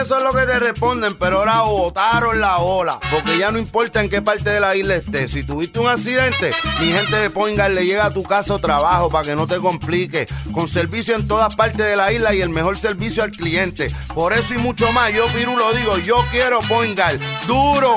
[0.03, 2.99] Eso es lo que te responden, pero ahora botaron la ola.
[3.11, 5.31] Porque ya no importa en qué parte de la isla estés.
[5.31, 6.51] Si tuviste un accidente,
[6.81, 9.57] mi gente de Poingal le llega a tu casa o trabajo para que no te
[9.59, 10.27] complique.
[10.53, 13.89] Con servicio en todas partes de la isla y el mejor servicio al cliente.
[14.13, 17.21] Por eso y mucho más, yo Piru lo digo, yo quiero Poingal.
[17.47, 17.97] ¡Duro!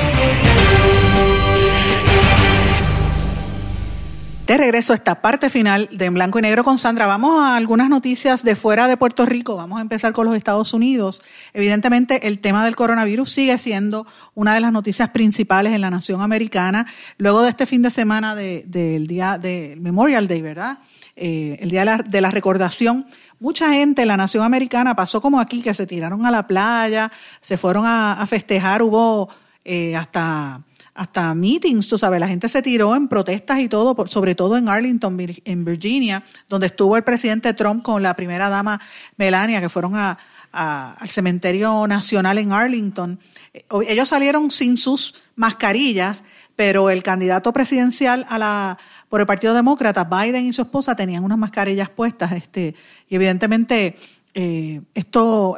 [4.51, 7.05] De regreso a esta parte final de En Blanco y Negro con Sandra.
[7.05, 9.55] Vamos a algunas noticias de fuera de Puerto Rico.
[9.55, 11.23] Vamos a empezar con los Estados Unidos.
[11.53, 16.21] Evidentemente, el tema del coronavirus sigue siendo una de las noticias principales en la nación
[16.21, 16.85] americana.
[17.17, 20.79] Luego de este fin de semana del día del Memorial Day, ¿verdad?
[21.15, 23.05] Eh, el día de la, recordación,
[23.39, 27.09] mucha gente en la nación americana pasó como aquí, que se tiraron a la playa,
[27.39, 29.29] se fueron a, festejar, hubo
[29.63, 30.59] eh, hasta
[30.93, 34.67] hasta meetings, tú sabes, la gente se tiró en protestas y todo, sobre todo en
[34.67, 38.81] Arlington, en Virginia, donde estuvo el presidente Trump con la primera dama
[39.17, 43.19] Melania, que fueron al cementerio nacional en Arlington.
[43.53, 46.23] Eh, ellos salieron sin sus mascarillas,
[46.55, 48.77] pero el candidato presidencial a la
[49.07, 52.75] por el Partido Demócrata, Biden y su esposa tenían unas mascarillas puestas, este,
[53.09, 53.97] y evidentemente
[54.33, 55.57] eh, esto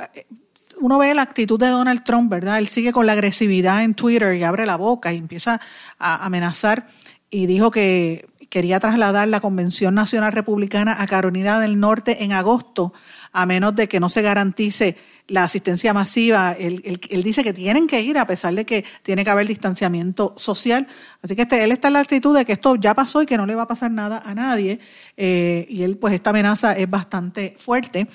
[0.84, 2.58] uno ve la actitud de Donald Trump, ¿verdad?
[2.58, 5.62] Él sigue con la agresividad en Twitter y abre la boca y empieza
[5.98, 6.88] a amenazar
[7.30, 12.94] y dijo que quería trasladar la Convención Nacional Republicana a Carolina del Norte en agosto,
[13.32, 14.98] a menos de que no se garantice
[15.30, 16.52] la asistencia masiva.
[16.52, 20.86] Él, dice que tienen que ir a pesar de que tiene que haber distanciamiento social.
[21.22, 23.38] Así que este, él está en la actitud de que esto ya pasó y que
[23.38, 24.82] no le va a pasar nada a nadie.
[25.16, 28.08] Eh, y él, pues esta amenaza es bastante fuerte.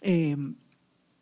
[0.00, 0.36] Eh,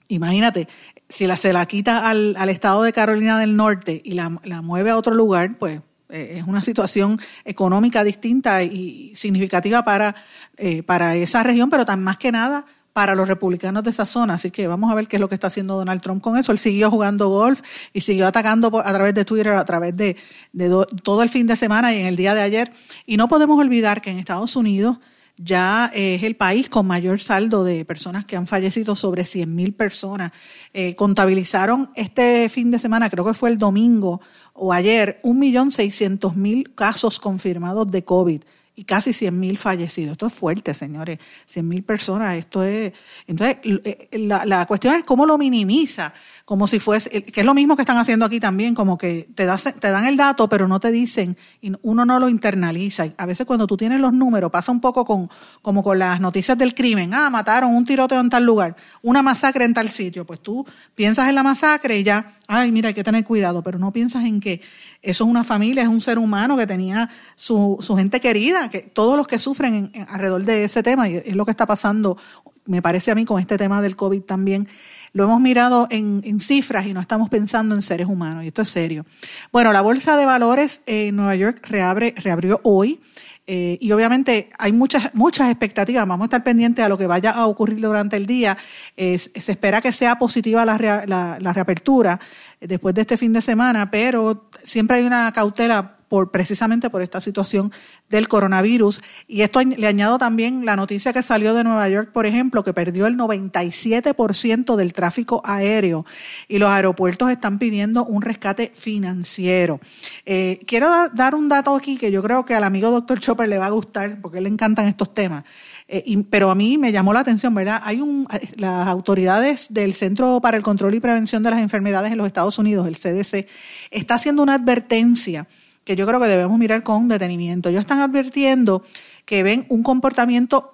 [0.08, 0.68] imagínate,
[1.14, 4.30] si la, se la quita al, al, estado de Carolina del Norte y la,
[4.62, 10.16] mueve a otro lugar, pues eh, es una situación económica distinta y significativa para,
[10.56, 14.34] eh, para esa región, pero tan más que nada para los republicanos de esa zona.
[14.34, 16.50] Así que vamos a ver qué es lo que está haciendo Donald Trump con eso.
[16.50, 17.60] Él siguió jugando golf
[17.92, 20.16] y siguió atacando a través de Twitter, a través de,
[20.52, 22.72] de todo el fin de semana y en el día de ayer.
[23.06, 24.98] Y no podemos olvidar que en Estados Unidos
[25.36, 30.32] ya es el país con mayor saldo de personas que han fallecido, sobre 100.000 personas.
[30.72, 34.20] Eh, contabilizaron este fin de semana, creo que fue el domingo
[34.52, 38.42] o ayer, 1.600.000 casos confirmados de COVID
[38.76, 40.12] y casi 100.000 fallecidos.
[40.12, 41.18] Esto es fuerte, señores.
[41.52, 42.92] 100.000 personas, esto es...
[43.26, 46.12] Entonces, eh, la, la, cuestión es cómo lo minimiza
[46.44, 49.46] como si fuese, que es lo mismo que están haciendo aquí también, como que te,
[49.46, 53.06] te dan el dato, pero no te dicen, y uno no lo internaliza.
[53.16, 55.30] A veces cuando tú tienes los números, pasa un poco con,
[55.62, 59.64] como con las noticias del crimen, ah, mataron un tiroteo en tal lugar, una masacre
[59.64, 63.04] en tal sitio, pues tú piensas en la masacre y ya, ay, mira, hay que
[63.04, 64.60] tener cuidado, pero no piensas en que
[65.00, 68.80] eso es una familia, es un ser humano que tenía su, su gente querida, que
[68.80, 72.18] todos los que sufren alrededor de ese tema, y es lo que está pasando,
[72.66, 74.68] me parece a mí, con este tema del COVID también.
[75.14, 78.68] Lo hemos mirado en, cifras y no estamos pensando en seres humanos, y esto es
[78.68, 79.06] serio.
[79.52, 83.00] Bueno, la Bolsa de Valores en Nueva York reabre, reabrió hoy.
[83.46, 86.04] Eh, y obviamente hay muchas, muchas expectativas.
[86.08, 88.58] Vamos a estar pendientes a lo que vaya a ocurrir durante el día.
[88.96, 92.18] se espera que sea positiva la, la, reapertura
[92.60, 97.20] después de este fin de semana, pero siempre hay una cautela por, precisamente por esta
[97.20, 97.72] situación
[98.08, 99.00] del coronavirus.
[99.26, 102.72] Y esto le añado también la noticia que salió de Nueva York, por ejemplo, que
[102.72, 106.06] perdió el 97% del tráfico aéreo
[106.46, 109.80] y los aeropuertos están pidiendo un rescate financiero.
[110.24, 113.58] Eh, quiero dar un dato aquí que yo creo que al amigo doctor Chopper le
[113.58, 115.44] va a gustar porque le encantan estos temas.
[115.88, 117.80] Eh, pero a mí me llamó la atención, ¿verdad?
[117.84, 122.18] Hay un, las autoridades del Centro para el Control y Prevención de las Enfermedades en
[122.18, 123.48] los Estados Unidos, el CDC,
[123.90, 125.48] está haciendo una advertencia
[125.84, 127.68] que yo creo que debemos mirar con detenimiento.
[127.68, 128.82] Ellos están advirtiendo
[129.24, 130.70] que ven un comportamiento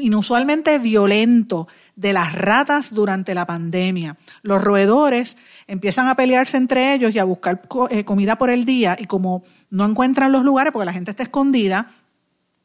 [0.00, 4.16] inusualmente violento de las ratas durante la pandemia.
[4.42, 5.36] Los roedores
[5.66, 9.44] empiezan a pelearse entre ellos y a buscar eh, comida por el día y como
[9.70, 11.90] no encuentran los lugares porque la gente está escondida,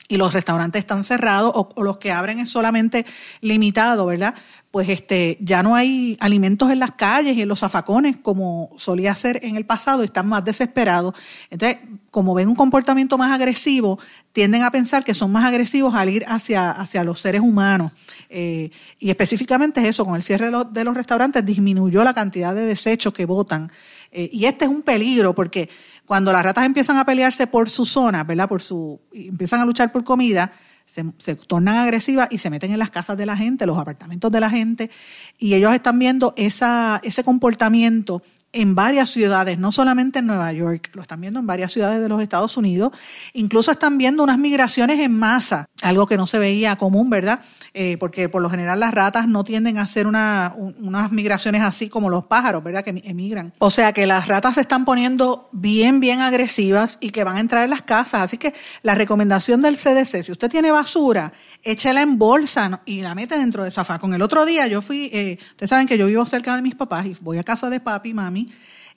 [0.10, 3.06] y los restaurantes están cerrados o, los que abren es solamente
[3.42, 4.34] limitado, ¿verdad?
[4.72, 9.16] Pues este, ya no hay alimentos en las calles y en los zafacones como solía
[9.16, 11.16] ser en el pasado, están más desesperados.
[11.50, 11.80] Entonces,
[12.12, 14.00] como ven un comportamiento más agresivo,
[14.32, 17.92] tienden a pensar que son más agresivos al ir hacia, hacia los seres humanos.
[18.30, 23.14] Eh, y específicamente eso, con el cierre de los, restaurantes disminuyó la cantidad de desechos
[23.14, 23.72] que botan
[24.12, 25.70] Eh, y este es un peligro porque
[26.06, 28.50] cuando las ratas empiezan a pelearse por su zona, ¿verdad?
[28.50, 30.52] Por su, empiezan a luchar por comida,
[30.90, 34.32] se, se, tornan agresivas y se meten en las casas de la gente, los apartamentos
[34.32, 34.90] de la gente,
[35.38, 40.90] y ellos están viendo esa, ese comportamiento en varias ciudades, no solamente en Nueva York,
[40.94, 42.92] lo están viendo en varias ciudades de los Estados Unidos,
[43.34, 47.42] incluso están viendo unas migraciones en masa, algo que no se veía común, ¿verdad?
[47.76, 51.90] Eh, porque por lo general las ratas no tienden a hacer una, unas migraciones así
[51.90, 52.84] como los pájaros, ¿verdad?
[52.84, 53.54] Que emigran.
[53.60, 57.40] O sea que las ratas se están poniendo bien, bien agresivas y que van a
[57.42, 58.22] entrar en las casas.
[58.22, 61.34] Así que la recomendación del CDC, si usted tiene basura,
[61.64, 64.16] échela en bolsa y la mete dentro de zafacón.
[64.16, 67.06] El otro día yo fui, eh, ustedes saben que yo vivo cerca de mis papás
[67.06, 68.39] y voy a casa de papi y mami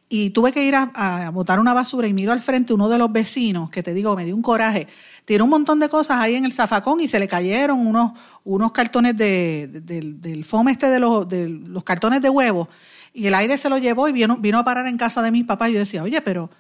[0.08, 3.10] y tuve que ir a, botar una basura y miro al frente uno de los
[3.10, 4.86] vecinos, que te digo, me dio un coraje,
[5.24, 8.12] tiró un montón de cosas ahí en el zafacón y se le cayeron unos,
[8.44, 12.68] unos cartones de, del fome este de los, de los cartones de huevos
[13.14, 15.44] y el aire se lo llevó y vino, vino a parar en casa de mis
[15.44, 15.70] papás.
[15.70, 16.50] Y yo decía, oye, pero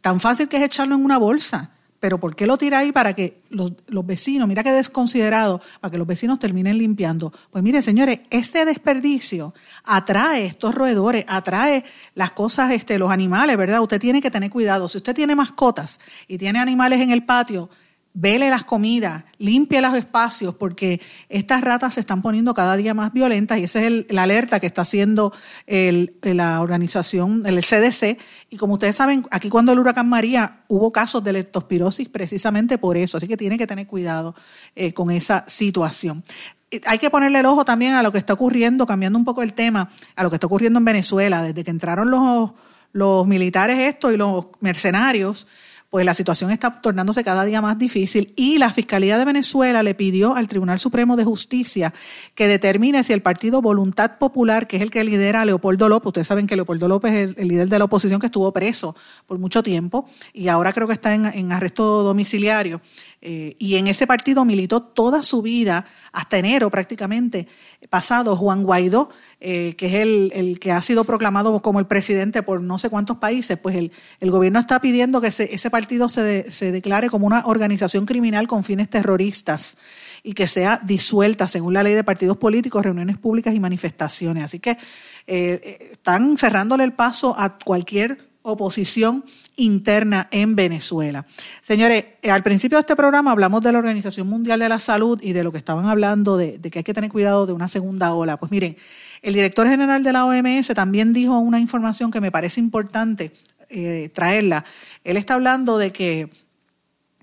[0.00, 1.70] tan fácil que es echarlo en una bolsa
[2.04, 3.72] pero ¿por qué lo tira ahí para que los,
[4.04, 7.32] vecinos, mira qué desconsiderado, para que los vecinos terminen limpiando?
[7.50, 11.82] Pues mire, señores, este desperdicio atrae estos roedores, atrae
[12.14, 13.80] las cosas, este, los animales, ¿verdad?
[13.80, 14.86] Usted tiene que tener cuidado.
[14.86, 15.98] Si usted tiene mascotas
[16.28, 17.70] y tiene animales en el patio,
[18.14, 23.12] vele las comidas, limpie los espacios, porque estas ratas se están poniendo cada día más
[23.12, 25.32] violentas y esa es el, la alerta que está haciendo
[25.66, 28.16] el, la organización, el CDC.
[28.50, 32.96] Y como ustedes saben, aquí cuando el huracán María hubo casos de leptospirosis precisamente por
[32.96, 34.36] eso, así que tiene que tener cuidado
[34.76, 36.22] eh, con esa situación.
[36.70, 39.42] Eh, hay que ponerle el ojo también a lo que está ocurriendo, cambiando un poco
[39.42, 42.52] el tema, a lo que está ocurriendo en Venezuela, desde que entraron los,
[42.92, 45.48] los militares estos y los mercenarios
[45.94, 49.94] pues la situación está tornándose cada día más difícil y la Fiscalía de Venezuela le
[49.94, 51.94] pidió al Tribunal Supremo de Justicia
[52.34, 56.08] que determine si el partido Voluntad Popular, que es el que lidera a Leopoldo López,
[56.08, 58.96] ustedes saben que Leopoldo López es el, líder de la oposición que estuvo preso
[59.28, 62.80] por mucho tiempo y ahora creo que está en arresto domiciliario,
[63.26, 67.48] eh, y en ese partido militó toda su vida, hasta enero prácticamente
[67.88, 69.08] pasado, Juan Guaidó,
[69.46, 73.18] eh, que es el, que ha sido proclamado como el presidente por no sé cuántos
[73.18, 77.44] países, pues el, el gobierno está pidiendo que ese partido se, se declare como una
[77.46, 79.76] organización criminal con fines terroristas
[80.22, 84.44] y que sea disuelta según la ley de partidos políticos, reuniones públicas y manifestaciones.
[84.44, 84.78] Así que
[85.26, 89.24] eh, están cerrándole el paso a cualquier oposición
[89.56, 91.26] interna en Venezuela.
[91.62, 95.18] Señores, eh, al principio de este programa hablamos de la Organización Mundial de la Salud
[95.22, 98.12] y de lo que estaban hablando de, que hay que tener cuidado de una segunda
[98.12, 98.36] ola.
[98.36, 98.76] Pues miren,
[99.22, 103.32] el director general de la OMS también dijo una información que me parece importante
[103.70, 104.66] eh, traerla.
[105.04, 106.28] Él está hablando de que,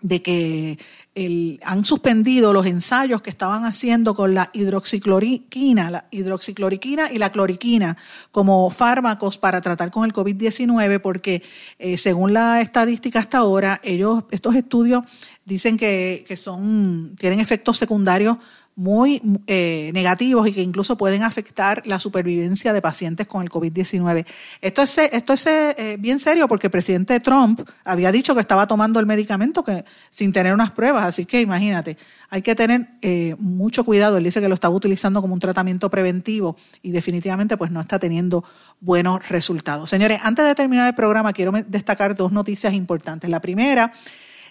[0.01, 0.80] de que
[1.14, 7.97] han suspendido los ensayos que estaban haciendo con la hidroxicloroquina, la hidroxicloroquina y la cloriquina
[8.32, 11.43] como fármacos para tratar con el COVID-19 porque
[11.80, 15.03] eh, según la estadística hasta ahora, ellos, estos estudios
[15.43, 18.38] dicen que, que son, tienen efectos secundarios
[18.76, 24.26] muy eh, negativos y que incluso pueden afectar la supervivencia de pacientes con el COVID-19.
[24.61, 28.67] Esto es, esto es eh, bien serio porque el presidente Trump había dicho que estaba
[28.67, 31.97] tomando el medicamento que, sin tener unas pruebas, así que imagínate,
[32.30, 34.17] hay que tener eh, mucho cuidado.
[34.17, 37.99] Él dice que lo estaba utilizando como un tratamiento preventivo y definitivamente pues no está
[37.99, 38.43] teniendo
[38.80, 39.89] buenos resultados.
[39.89, 43.30] Señores, antes de terminar el programa quiero destacar dos noticias importantes.
[43.30, 43.91] La primera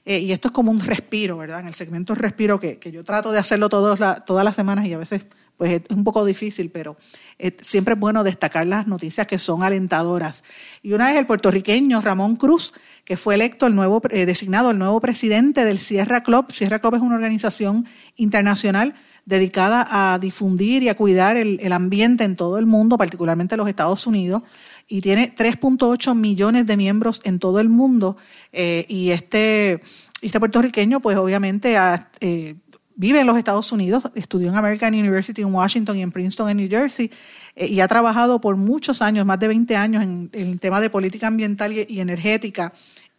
[0.04, 1.60] eh, y esto es como un respiro, ¿verdad?
[1.60, 4.98] En el segmento respiro, que, yo trato de hacerlo todos todas las semanas y a
[4.98, 5.26] veces
[5.60, 6.96] pues es un poco difícil, pero
[7.38, 10.42] eh, siempre es bueno destacar las noticias que son alentadoras.
[10.82, 12.72] Y una es el puertorriqueño Ramón Cruz,
[13.04, 16.50] que fue electo el nuevo, eh, designado el nuevo presidente del Sierra Club.
[16.50, 17.86] Sierra Club es una organización
[18.16, 18.94] internacional
[19.26, 23.58] dedicada a difundir y a cuidar el, el ambiente en todo el mundo, particularmente en
[23.58, 24.42] los Estados Unidos
[24.90, 28.16] y tiene 3.8 millones de miembros en todo el mundo.
[28.52, 29.80] Eh, y este,
[30.20, 31.76] este puertorriqueño, pues obviamente
[32.20, 32.56] eh,
[32.96, 36.56] vive en los Estados Unidos, estudió en American University en Washington y en Princeton en
[36.56, 37.08] New Jersey,
[37.54, 40.90] eh, y ha trabajado por muchos años, más de 20 años, en, el tema de
[40.90, 42.72] política ambiental y, energética.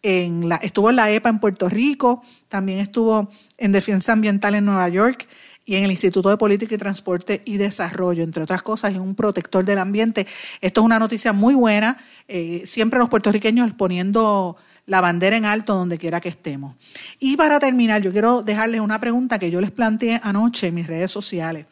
[0.04, 4.66] En la, estuvo en la EPA en Puerto Rico, también estuvo en defensa ambiental en
[4.66, 5.26] Nueva York
[5.64, 9.14] y en el Instituto de Política y Transporte y Desarrollo, entre otras cosas, es un
[9.14, 10.26] protector del ambiente.
[10.60, 11.98] Esto es una noticia muy buena,
[12.28, 14.56] eh, siempre los puertorriqueños poniendo
[14.86, 16.76] la bandera en alto donde quiera que estemos.
[17.20, 20.86] Y para terminar, yo quiero dejarles una pregunta que yo les planteé anoche en mis
[20.86, 21.66] redes sociales.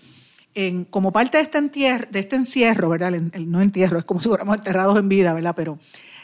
[0.91, 3.12] Como parte de este, entierro, de este encierro, ¿verdad?
[3.12, 5.55] No entierro, es como si fuéramos enterrados en vida, ¿verdad?
[5.57, 5.78] Pero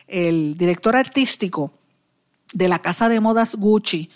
[0.06, 1.72] el director artístico
[2.52, 4.10] de la casa de modas Gucci,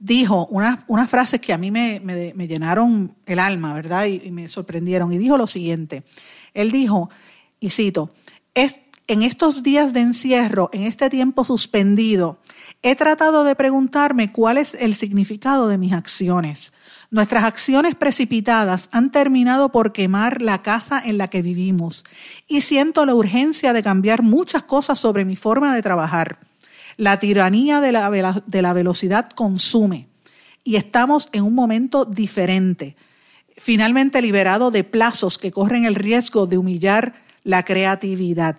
[0.00, 4.06] dijo unas, unas frases que a mí me, me, llenaron el alma, ¿verdad?
[4.06, 5.12] Y, me sorprendieron.
[5.12, 6.02] Y dijo lo siguiente.
[6.54, 7.10] Él dijo,
[7.60, 8.10] y cito,
[8.54, 12.38] es, en estos días de encierro, en este tiempo suspendido,
[12.82, 16.72] he tratado de preguntarme cuál es el significado de mis acciones.
[17.10, 22.04] Nuestras acciones precipitadas han terminado por quemar la casa en la que vivimos
[22.48, 26.38] y siento la urgencia de cambiar muchas cosas sobre mi forma de trabajar.
[26.96, 30.08] La tiranía de la, de la velocidad consume
[30.64, 32.96] y estamos en un momento diferente,
[33.56, 37.14] finalmente liberado de plazos que corren el riesgo de humillar
[37.44, 38.58] la creatividad.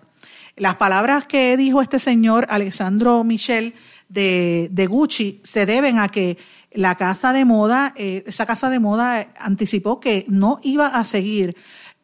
[0.56, 3.74] Las palabras que dijo este señor Alessandro Michel
[4.10, 6.38] de, de Gucci se deben a que
[6.74, 11.56] la casa de moda, eh, esa casa de moda anticipó que no iba a seguir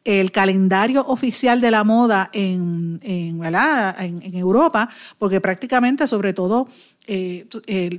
[0.07, 4.87] el calendario oficial de la moda en, en, en, Europa,
[5.19, 6.69] porque prácticamente, sobre todo,
[7.07, 7.45] eh,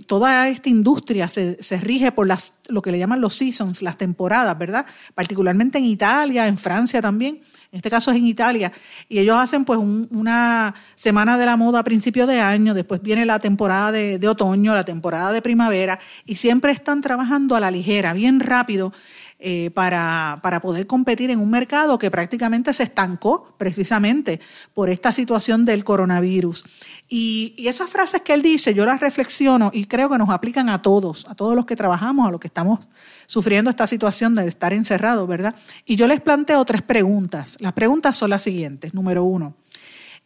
[0.06, 3.98] toda esta industria se, se, rige por las, lo que le llaman los seasons, las
[3.98, 4.86] temporadas, ¿verdad?
[5.14, 7.42] Particularmente en Italia, en Francia también.
[7.70, 8.72] En este caso es en Italia,
[9.10, 13.26] y ellos hacen pues una semana de la moda a principio de año, después viene
[13.26, 18.14] la temporada de, otoño, la temporada de primavera, y siempre están trabajando a la ligera,
[18.14, 18.94] bien rápido,
[19.40, 24.40] eh, para, para, poder competir en un mercado que prácticamente se estancó precisamente
[24.74, 26.64] por esta situación del coronavirus.
[27.08, 30.68] Y, y, esas frases que él dice, yo las reflexiono y creo que nos aplican
[30.68, 32.80] a todos, a todos los que trabajamos, a los que estamos
[33.26, 35.54] sufriendo esta situación de estar encerrados, ¿verdad?
[35.86, 37.56] Y yo les planteo tres preguntas.
[37.60, 38.92] Las preguntas son las siguientes.
[38.92, 39.54] Número uno,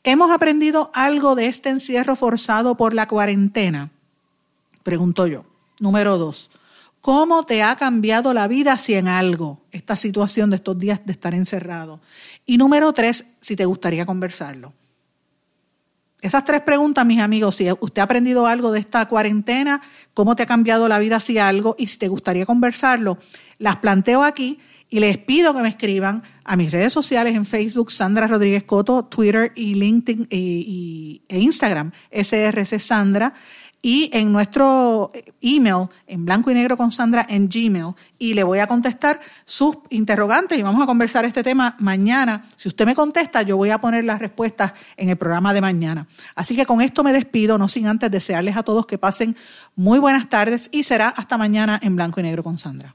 [0.04, 3.90] ¿hemos aprendido algo de este encierro forzado por la cuarentena?
[4.82, 5.44] Pregunto yo.
[5.80, 6.50] Número dos,
[7.02, 11.10] ¿Cómo te ha cambiado la vida si en algo esta situación de estos días de
[11.10, 12.00] estar encerrado?
[12.46, 14.72] Y número tres, si te gustaría conversarlo.
[16.20, 19.82] Esas tres preguntas, mis amigos, si usted ha aprendido algo de esta cuarentena,
[20.14, 23.18] cómo te ha cambiado la vida si algo y si te gustaría conversarlo,
[23.58, 27.90] las planteo aquí y les pido que me escriban a mis redes sociales en Facebook,
[27.90, 33.34] Sandra Rodríguez Coto, Twitter y LinkedIn e, e Instagram, SRC Sandra
[33.82, 35.10] y en nuestro
[35.40, 39.78] email, en blanco y negro con Sandra, en Gmail, y le voy a contestar sus
[39.90, 42.44] interrogantes y vamos a conversar este tema mañana.
[42.56, 46.06] Si usted me contesta, yo voy a poner las respuestas en el programa de mañana.
[46.36, 49.36] Así que con esto me despido, no sin antes desearles a todos que pasen
[49.74, 52.94] muy buenas tardes y será hasta mañana en blanco y negro con Sandra.